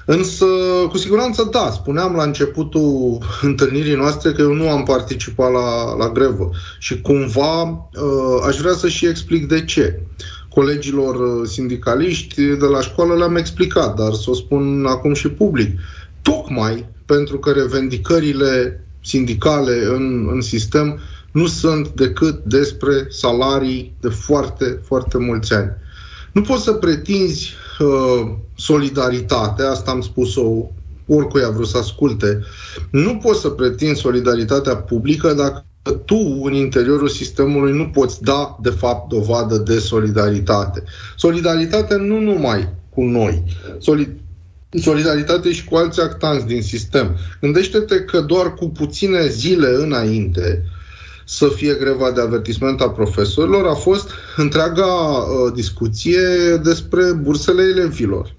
Însă, 0.06 0.46
cu 0.90 0.98
siguranță, 0.98 1.48
da, 1.52 1.70
spuneam 1.72 2.16
la 2.16 2.24
începutul 2.24 3.18
întâlnirii 3.42 3.96
noastre 3.96 4.32
că 4.32 4.42
eu 4.42 4.54
nu 4.54 4.70
am 4.70 4.84
participat 4.84 5.52
la, 5.52 5.96
la 5.96 6.10
grevă 6.10 6.50
și 6.80 7.02
cumva 7.02 7.62
uh, 7.62 8.44
aș 8.48 8.58
vrea 8.58 8.74
să 8.74 8.88
și 8.88 9.08
explic 9.08 9.48
de 9.48 9.64
ce. 9.64 10.00
Colegilor 10.50 11.16
uh, 11.16 11.48
sindicaliști 11.48 12.42
de 12.42 12.66
la 12.66 12.82
școală 12.82 13.16
le-am 13.16 13.36
explicat, 13.36 13.96
dar 13.96 14.14
să 14.14 14.30
o 14.30 14.34
spun 14.34 14.86
acum 14.86 15.14
și 15.14 15.28
public. 15.30 15.80
Tocmai 16.24 16.90
pentru 17.06 17.40
că 17.40 17.52
revendicările 17.52 18.84
sindicale 19.02 19.86
în, 19.86 20.30
în 20.32 20.42
sistem 20.42 21.00
nu 21.32 21.48
sunt 21.48 21.90
decât 21.90 22.44
despre 22.44 23.06
salarii 23.10 23.96
de 24.00 24.08
foarte, 24.10 24.80
foarte 24.84 25.18
mulți 25.18 25.54
ani. 25.54 25.72
Nu 26.32 26.42
poți 26.42 26.64
să 26.64 26.74
pretinzi 26.74 27.54
uh, 27.80 28.32
solidaritate, 28.56 29.64
asta 29.64 29.92
am 29.92 30.02
spus-o 30.02 30.70
oricui 31.08 31.44
a 31.44 31.50
vrut 31.50 31.68
să 31.68 31.78
asculte, 31.78 32.40
nu 32.90 33.18
poți 33.18 33.42
să 33.42 33.50
pretinzi 33.50 34.02
solidaritatea 34.02 34.76
publică 34.76 35.34
dacă 35.34 35.66
tu, 36.06 36.42
în 36.44 36.54
interiorul 36.54 37.08
sistemului, 37.08 37.78
nu 37.78 37.86
poți 37.86 38.24
da, 38.24 38.58
de 38.62 38.70
fapt, 38.70 39.10
dovadă 39.10 39.58
de 39.58 39.80
solidaritate. 39.80 40.84
Solidaritate 41.18 41.96
nu 41.96 42.20
numai 42.20 42.70
cu 42.90 43.02
noi, 43.02 43.44
solid- 43.78 44.23
solidaritate 44.82 45.52
și 45.52 45.64
cu 45.64 45.76
alți 45.76 46.02
actanți 46.02 46.46
din 46.46 46.62
sistem. 46.62 47.18
Gândește-te 47.42 48.00
că 48.00 48.22
doar 48.22 48.54
cu 48.54 48.70
puține 48.70 49.28
zile 49.28 49.68
înainte 49.68 50.64
să 51.26 51.48
fie 51.48 51.74
greva 51.74 52.12
de 52.12 52.22
avertisment 52.22 52.82
a 52.82 52.90
profesorilor 52.90 53.68
a 53.68 53.74
fost 53.74 54.10
întreaga 54.36 54.86
uh, 54.86 55.54
discuție 55.54 56.20
despre 56.64 57.12
bursele 57.12 57.62
elevilor, 57.62 58.36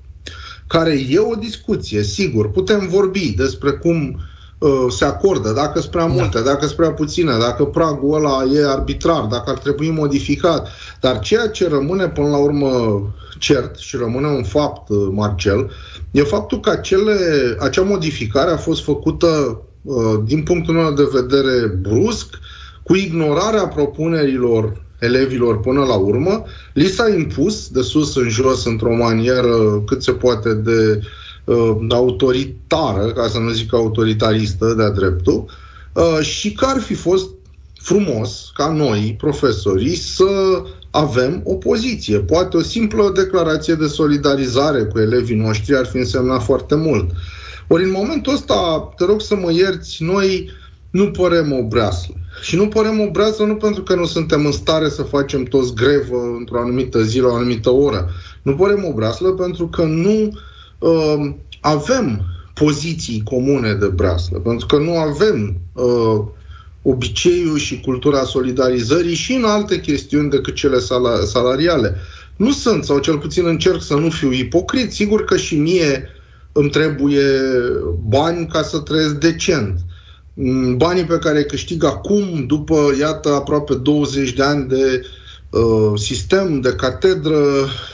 care 0.67 1.01
e 1.09 1.19
o 1.19 1.35
discuție, 1.35 2.03
sigur, 2.03 2.51
putem 2.51 2.89
vorbi 2.89 3.35
despre 3.37 3.71
cum 3.71 4.21
uh, 4.59 4.71
se 4.89 5.05
acordă, 5.05 5.53
dacă 5.53 5.79
sunt 5.79 5.91
prea 5.91 6.07
multe, 6.07 6.39
da. 6.39 6.45
dacă 6.45 6.65
sunt 6.65 6.77
prea 6.77 6.93
puține, 6.93 7.33
dacă 7.39 7.65
pragul 7.65 8.15
ăla 8.15 8.45
e 8.55 8.69
arbitrar, 8.69 9.25
dacă 9.25 9.51
ar 9.51 9.59
trebui 9.59 9.91
modificat. 9.91 10.69
Dar 11.01 11.19
ceea 11.19 11.49
ce 11.49 11.69
rămâne 11.69 12.09
până 12.09 12.29
la 12.29 12.37
urmă 12.37 13.03
cert 13.39 13.77
și 13.77 13.97
rămâne 13.97 14.27
un 14.27 14.43
fapt, 14.43 14.89
uh, 14.89 15.09
Marcel, 15.11 15.71
e 16.15 16.23
faptul 16.23 16.61
că 16.61 16.71
acele, 16.71 17.17
acea 17.59 17.83
modificare 17.83 18.51
a 18.51 18.57
fost 18.57 18.83
făcută 18.83 19.61
uh, 19.83 20.21
din 20.25 20.43
punctul 20.43 20.75
meu 20.75 20.93
de 20.93 21.09
vedere 21.13 21.67
brusc, 21.67 22.27
cu 22.83 22.95
ignorarea 22.95 23.67
propunerilor 23.67 24.83
elevilor 24.99 25.61
până 25.61 25.85
la 25.85 25.95
urmă, 25.95 26.45
li 26.73 26.87
s-a 26.87 27.09
impus 27.09 27.69
de 27.69 27.83
sus 27.83 28.17
în 28.17 28.29
jos 28.29 28.65
într-o 28.65 28.97
manieră 28.97 29.83
cât 29.87 30.03
se 30.03 30.13
poate 30.13 30.55
de 30.55 31.01
uh, 31.45 31.77
autoritară, 31.89 33.13
ca 33.13 33.29
să 33.29 33.39
nu 33.39 33.51
zic 33.51 33.73
autoritaristă 33.73 34.75
de-a 34.77 34.91
dreptul, 34.91 35.45
uh, 35.93 36.19
și 36.21 36.53
că 36.53 36.65
ar 36.69 36.81
fi 36.81 36.95
fost 36.95 37.29
frumos 37.81 38.51
ca 38.55 38.73
noi, 38.73 39.17
profesorii, 39.19 39.97
să 39.97 40.25
avem 40.95 41.41
o 41.45 41.55
poziție. 41.55 42.19
Poate 42.19 42.57
o 42.57 42.63
simplă 42.63 43.13
declarație 43.15 43.75
de 43.75 43.87
solidarizare 43.87 44.85
cu 44.85 44.99
elevii 44.99 45.37
noștri 45.37 45.77
ar 45.77 45.87
fi 45.87 45.97
însemnat 45.97 46.43
foarte 46.43 46.75
mult. 46.75 47.11
Ori 47.69 47.85
în 47.85 47.91
momentul 47.91 48.33
ăsta, 48.33 48.93
te 48.97 49.05
rog 49.05 49.21
să 49.21 49.35
mă 49.35 49.53
ierți, 49.53 50.03
noi 50.03 50.51
nu 50.91 51.11
părem 51.11 51.53
o 51.53 51.63
breaslă. 51.63 52.15
Și 52.43 52.57
nu 52.57 52.69
părem 52.69 53.01
o 53.01 53.11
breaslă 53.11 53.45
nu 53.45 53.55
pentru 53.55 53.83
că 53.83 53.95
nu 53.95 54.05
suntem 54.05 54.47
în 54.47 54.53
stare 54.53 54.89
să 54.89 55.03
facem 55.03 55.43
toți 55.43 55.75
grevă 55.75 56.35
într-o 56.39 56.61
anumită 56.61 57.03
zi, 57.03 57.21
la 57.21 57.29
o 57.29 57.35
anumită 57.35 57.71
oră. 57.71 58.11
Nu 58.43 58.55
părem 58.55 58.85
o 58.85 58.93
breaslă 58.93 59.33
pentru 59.33 59.69
că 59.69 59.83
nu 59.83 60.39
uh, 60.79 61.35
avem 61.61 62.21
poziții 62.55 63.23
comune 63.25 63.73
de 63.73 63.87
breaslă, 63.87 64.39
pentru 64.39 64.67
că 64.67 64.77
nu 64.77 64.97
avem 64.97 65.57
uh, 65.73 66.25
obiceiul 66.87 67.59
și 67.59 67.81
cultura 67.81 68.25
solidarizării 68.25 69.15
și 69.15 69.33
în 69.33 69.45
alte 69.45 69.81
chestiuni 69.81 70.31
decât 70.31 70.55
cele 70.55 70.79
sal- 70.79 71.25
salariale. 71.25 71.97
Nu 72.37 72.53
sunt, 72.53 72.85
sau 72.85 72.99
cel 72.99 73.19
puțin 73.19 73.47
încerc 73.47 73.83
să 73.83 73.95
nu 73.95 74.11
fiu 74.11 74.33
ipocrit, 74.33 74.93
sigur 74.93 75.25
că 75.25 75.37
și 75.37 75.57
mie 75.57 76.09
îmi 76.53 76.71
trebuie 76.71 77.23
bani 78.09 78.47
ca 78.47 78.63
să 78.63 78.79
trăiesc 78.79 79.15
decent. 79.15 79.79
Mm, 80.35 80.77
banii 80.77 81.05
pe 81.05 81.19
care 81.19 81.39
îi 81.39 81.47
câștig 81.47 81.85
acum, 81.85 82.45
după, 82.47 82.93
iată, 83.01 83.29
aproape 83.29 83.75
20 83.75 84.33
de 84.33 84.43
ani 84.43 84.69
de 84.69 85.07
uh, 85.51 85.93
sistem, 85.99 86.61
de 86.61 86.73
catedră, 86.73 87.41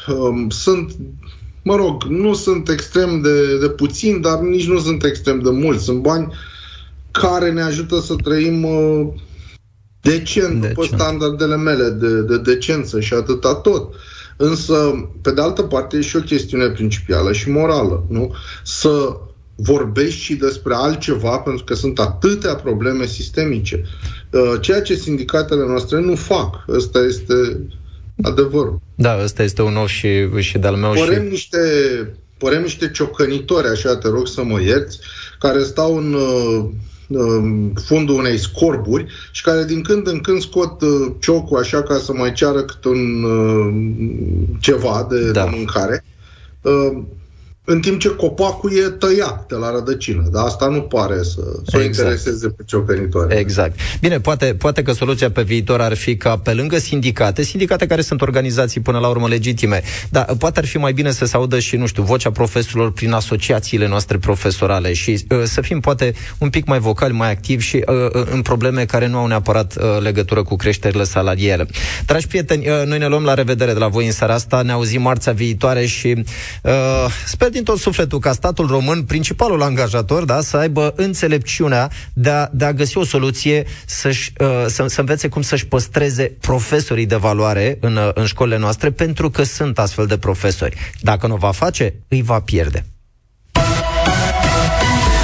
uh, 0.08 0.46
sunt, 0.48 0.96
mă 1.62 1.76
rog, 1.76 2.02
nu 2.02 2.34
sunt 2.34 2.68
extrem 2.68 3.20
de, 3.20 3.58
de 3.58 3.68
puțin, 3.68 4.20
dar 4.20 4.38
nici 4.38 4.66
nu 4.66 4.78
sunt 4.78 5.04
extrem 5.04 5.40
de 5.40 5.50
mulți. 5.50 5.84
Sunt 5.84 6.00
bani 6.02 6.32
care 7.10 7.50
ne 7.50 7.62
ajută 7.62 8.00
să 8.00 8.14
trăim 8.14 8.64
uh, 8.64 9.08
decent, 10.00 10.60
decent, 10.60 10.66
după 10.66 10.84
standardele 10.84 11.56
mele 11.56 11.88
de, 11.88 12.20
de 12.22 12.38
decență 12.38 13.00
și 13.00 13.14
atâta 13.14 13.54
tot. 13.54 13.94
Însă, 14.36 15.08
pe 15.22 15.30
de 15.30 15.40
altă 15.40 15.62
parte, 15.62 15.96
e 15.96 16.00
și 16.00 16.16
o 16.16 16.20
chestiune 16.20 16.68
principială 16.68 17.32
și 17.32 17.50
morală, 17.50 18.06
nu? 18.08 18.34
Să 18.64 19.16
vorbești 19.54 20.20
și 20.20 20.34
despre 20.34 20.74
altceva, 20.74 21.38
pentru 21.38 21.64
că 21.64 21.74
sunt 21.74 21.98
atâtea 21.98 22.54
probleme 22.54 23.06
sistemice. 23.06 23.82
Uh, 24.30 24.54
ceea 24.60 24.82
ce 24.82 24.94
sindicatele 24.94 25.66
noastre 25.66 26.00
nu 26.00 26.14
fac. 26.14 26.64
Ăsta 26.68 26.98
este 26.98 27.34
adevărul. 28.22 28.80
Da, 28.94 29.22
ăsta 29.22 29.42
este 29.42 29.62
un 29.62 29.72
nou 29.72 29.86
și, 29.86 30.08
și 30.38 30.58
de-al 30.58 30.76
meu. 30.76 30.92
Părem, 30.92 31.24
și... 31.24 31.30
niște, 31.30 31.58
părem 32.38 32.62
niște 32.62 32.90
ciocănitori, 32.90 33.68
așa 33.68 33.96
te 33.96 34.08
rog 34.08 34.26
să 34.26 34.42
mă 34.42 34.60
ierți, 34.60 34.98
care 35.38 35.62
stau 35.62 35.96
în 35.96 36.12
uh, 36.12 36.70
fundul 37.84 38.18
unei 38.18 38.38
scorburi 38.38 39.06
și 39.32 39.42
care 39.42 39.64
din 39.64 39.82
când 39.82 40.06
în 40.06 40.20
când 40.20 40.40
scot 40.40 40.80
uh, 40.80 41.12
ciocul 41.18 41.58
așa 41.58 41.82
ca 41.82 41.98
să 41.98 42.12
mai 42.12 42.32
ceară 42.32 42.62
câte 42.62 42.88
un 42.88 43.24
ceva 44.60 45.06
de, 45.10 45.30
da. 45.30 45.44
de 45.44 45.50
mâncare 45.56 46.04
în 47.70 47.80
timp 47.80 48.00
ce 48.00 48.08
copacul 48.08 48.72
e 48.72 48.88
tăiat 48.88 49.46
de 49.48 49.54
la 49.54 49.70
rădăcină. 49.70 50.28
Dar 50.32 50.44
asta 50.44 50.66
nu 50.66 50.80
pare 50.80 51.16
să, 51.16 51.40
să 51.42 51.76
exact. 51.76 51.76
o 51.76 51.80
intereseze 51.80 52.48
pe 52.48 52.62
ciopenitoare. 52.66 53.38
Exact. 53.38 53.78
Bine, 54.00 54.20
poate, 54.20 54.54
poate 54.58 54.82
că 54.82 54.92
soluția 54.92 55.30
pe 55.30 55.42
viitor 55.42 55.80
ar 55.80 55.94
fi 55.94 56.16
ca 56.16 56.36
pe 56.36 56.52
lângă 56.52 56.78
sindicate, 56.78 57.42
sindicate 57.42 57.86
care 57.86 58.00
sunt 58.00 58.20
organizații 58.20 58.80
până 58.80 58.98
la 58.98 59.08
urmă 59.08 59.28
legitime, 59.28 59.82
dar 60.10 60.34
poate 60.38 60.58
ar 60.58 60.66
fi 60.66 60.78
mai 60.78 60.92
bine 60.92 61.10
să 61.10 61.24
se 61.24 61.36
audă 61.36 61.58
și, 61.58 61.76
nu 61.76 61.86
știu, 61.86 62.02
vocea 62.02 62.30
profesorilor 62.30 62.92
prin 62.92 63.12
asociațiile 63.12 63.88
noastre 63.88 64.18
profesorale 64.18 64.92
și 64.92 65.24
uh, 65.30 65.42
să 65.44 65.60
fim 65.60 65.80
poate 65.80 66.14
un 66.38 66.50
pic 66.50 66.66
mai 66.66 66.78
vocali, 66.78 67.12
mai 67.12 67.30
activi 67.30 67.64
și 67.64 67.84
uh, 67.86 67.94
uh, 68.14 68.26
în 68.30 68.42
probleme 68.42 68.84
care 68.84 69.06
nu 69.06 69.18
au 69.18 69.26
neapărat 69.26 69.76
uh, 69.76 69.84
legătură 70.00 70.42
cu 70.42 70.56
creșterile 70.56 71.04
salariale. 71.04 71.66
Dragi 72.06 72.26
prieteni, 72.26 72.68
uh, 72.68 72.86
noi 72.86 72.98
ne 72.98 73.06
luăm 73.06 73.24
la 73.24 73.34
revedere 73.34 73.72
de 73.72 73.78
la 73.78 73.88
voi 73.88 74.06
în 74.06 74.12
seara 74.12 74.34
asta, 74.34 74.62
ne 74.62 74.72
auzim 74.72 75.02
marțea 75.02 75.32
viitoare 75.32 75.86
și 75.86 76.24
uh, 76.62 76.72
sper 77.26 77.48
din 77.48 77.59
tot 77.62 77.78
sufletul 77.78 78.18
ca 78.18 78.32
statul 78.32 78.66
român, 78.66 79.02
principalul 79.02 79.62
angajator, 79.62 80.24
da, 80.24 80.40
să 80.40 80.56
aibă 80.56 80.92
înțelepciunea 80.96 81.90
de 82.12 82.30
a, 82.30 82.48
de 82.52 82.64
a 82.64 82.72
găsi 82.72 82.98
o 82.98 83.04
soluție 83.04 83.66
să-și, 83.86 84.32
uh, 84.38 84.46
să, 84.66 84.86
să 84.86 85.00
învețe 85.00 85.28
cum 85.28 85.42
să-și 85.42 85.66
păstreze 85.66 86.36
profesorii 86.40 87.06
de 87.06 87.16
valoare 87.16 87.78
în, 87.80 87.96
uh, 87.96 88.10
în 88.14 88.24
școlile 88.26 88.58
noastre, 88.58 88.90
pentru 88.90 89.30
că 89.30 89.42
sunt 89.42 89.78
astfel 89.78 90.06
de 90.06 90.18
profesori. 90.18 90.76
Dacă 91.00 91.26
nu 91.26 91.34
o 91.34 91.36
va 91.36 91.50
face, 91.50 91.94
îi 92.08 92.22
va 92.22 92.40
pierde. 92.40 92.84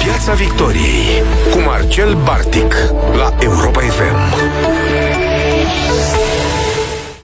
Piața 0.03 0.33
Victoriei 0.33 1.23
cu 1.51 1.59
Marcel 1.59 2.15
Bartic 2.15 2.73
la 3.17 3.35